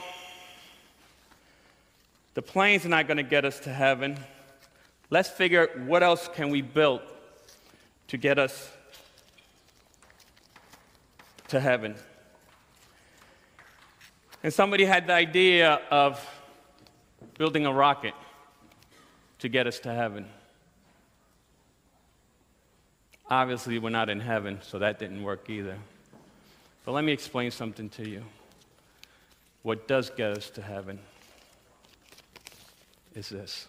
the 2.34 2.42
planes 2.42 2.86
are 2.86 2.90
not 2.90 3.08
going 3.08 3.16
to 3.16 3.22
get 3.22 3.44
us 3.44 3.58
to 3.60 3.72
heaven. 3.72 4.16
Let's 5.10 5.28
figure 5.28 5.68
what 5.86 6.02
else 6.02 6.28
can 6.34 6.50
we 6.50 6.62
build 6.62 7.00
to 8.08 8.16
get 8.16 8.38
us 8.38 8.70
to 11.48 11.58
heaven. 11.58 11.96
And 14.44 14.54
somebody 14.54 14.84
had 14.84 15.08
the 15.08 15.14
idea 15.14 15.80
of 15.90 16.24
building 17.38 17.66
a 17.66 17.72
rocket 17.72 18.14
to 19.40 19.48
get 19.48 19.66
us 19.66 19.80
to 19.80 19.92
heaven. 19.92 20.26
Obviously, 23.30 23.78
we're 23.78 23.90
not 23.90 24.08
in 24.08 24.20
heaven, 24.20 24.58
so 24.62 24.78
that 24.78 24.98
didn't 24.98 25.22
work 25.22 25.50
either. 25.50 25.76
But 26.84 26.92
let 26.92 27.04
me 27.04 27.12
explain 27.12 27.50
something 27.50 27.90
to 27.90 28.08
you. 28.08 28.24
What 29.62 29.86
does 29.86 30.08
get 30.10 30.36
us 30.36 30.48
to 30.50 30.62
heaven 30.62 30.98
is 33.14 33.28
this 33.28 33.66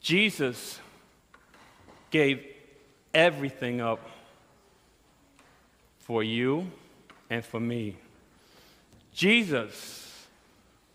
Jesus 0.00 0.80
gave 2.10 2.44
everything 3.14 3.80
up 3.80 4.00
for 6.00 6.24
you 6.24 6.70
and 7.28 7.44
for 7.44 7.60
me. 7.60 7.96
Jesus 9.14 10.26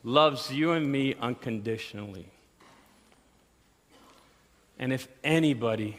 loves 0.04 0.52
you 0.52 0.72
and 0.72 0.92
me 0.92 1.16
unconditionally. 1.22 2.28
And 4.78 4.92
if 4.92 5.08
anybody 5.24 5.98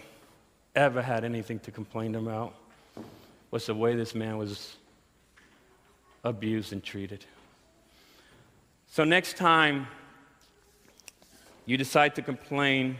ever 0.75 1.01
had 1.01 1.25
anything 1.25 1.59
to 1.61 1.71
complain 1.71 2.15
about, 2.15 2.55
was 3.51 3.67
the 3.67 3.75
way 3.75 3.95
this 3.95 4.15
man 4.15 4.37
was 4.37 4.77
abused 6.25 6.73
and 6.73 6.83
treated. 6.83 7.25
So, 8.91 9.05
next 9.05 9.37
time 9.37 9.87
you 11.65 11.77
decide 11.77 12.15
to 12.17 12.23
complain 12.23 12.97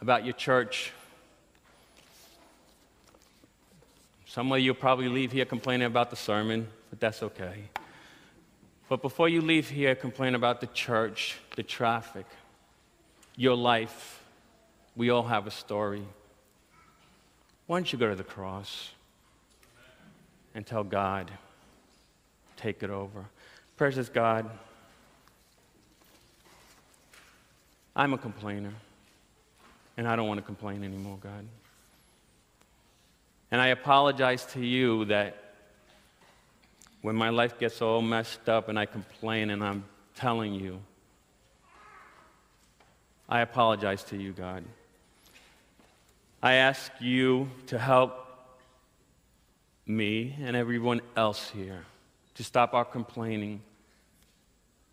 about 0.00 0.24
your 0.24 0.34
church, 0.34 0.92
some 4.26 4.50
of 4.52 4.60
you 4.60 4.72
will 4.72 4.80
probably 4.80 5.08
leave 5.08 5.32
here 5.32 5.44
complaining 5.44 5.86
about 5.86 6.10
the 6.10 6.16
sermon, 6.16 6.68
but 6.90 7.00
that's 7.00 7.22
okay. 7.22 7.64
But 8.88 9.02
before 9.02 9.28
you 9.28 9.40
leave 9.42 9.68
here, 9.68 9.94
complain 9.94 10.34
about 10.34 10.60
the 10.60 10.66
church, 10.68 11.36
the 11.56 11.62
traffic, 11.62 12.26
your 13.38 13.56
life. 13.56 14.20
We 14.96 15.10
all 15.10 15.22
have 15.22 15.46
a 15.46 15.50
story. 15.52 16.02
Why 17.68 17.78
don't 17.78 17.90
you 17.90 17.98
go 17.98 18.08
to 18.08 18.16
the 18.16 18.24
cross 18.24 18.90
and 20.56 20.66
tell 20.66 20.82
God, 20.82 21.30
take 22.56 22.82
it 22.82 22.90
over? 22.90 23.24
Precious 23.76 24.08
God, 24.08 24.50
I'm 27.94 28.12
a 28.12 28.18
complainer, 28.18 28.72
and 29.96 30.08
I 30.08 30.16
don't 30.16 30.26
want 30.26 30.38
to 30.38 30.44
complain 30.44 30.82
anymore, 30.82 31.18
God. 31.20 31.46
And 33.52 33.60
I 33.60 33.68
apologize 33.68 34.44
to 34.46 34.60
you 34.60 35.04
that 35.04 35.54
when 37.02 37.14
my 37.14 37.28
life 37.28 37.56
gets 37.60 37.80
all 37.80 38.02
messed 38.02 38.48
up 38.48 38.68
and 38.68 38.76
I 38.76 38.86
complain 38.86 39.50
and 39.50 39.62
I'm 39.62 39.84
telling 40.16 40.54
you, 40.54 40.80
I 43.28 43.40
apologize 43.40 44.04
to 44.04 44.16
you, 44.16 44.32
God. 44.32 44.64
I 46.42 46.54
ask 46.54 46.90
you 47.00 47.50
to 47.66 47.78
help 47.78 48.26
me 49.86 50.34
and 50.40 50.56
everyone 50.56 51.00
else 51.16 51.50
here 51.50 51.84
to 52.34 52.44
stop 52.44 52.74
our 52.74 52.84
complaining 52.84 53.60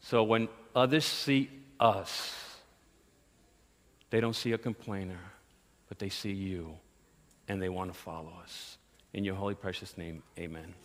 so 0.01 0.23
when 0.23 0.49
others 0.75 1.05
see 1.05 1.49
us, 1.79 2.35
they 4.11 4.19
don't 4.19 4.35
see 4.35 4.51
a 4.51 4.57
complainer, 4.57 5.19
but 5.89 5.97
they 5.97 6.09
see 6.09 6.31
you 6.31 6.75
and 7.47 7.59
they 7.59 7.69
want 7.69 7.91
to 7.91 7.97
follow 7.97 8.31
us. 8.43 8.77
In 9.13 9.23
your 9.23 9.35
holy, 9.35 9.55
precious 9.55 9.97
name, 9.97 10.21
amen. 10.37 10.75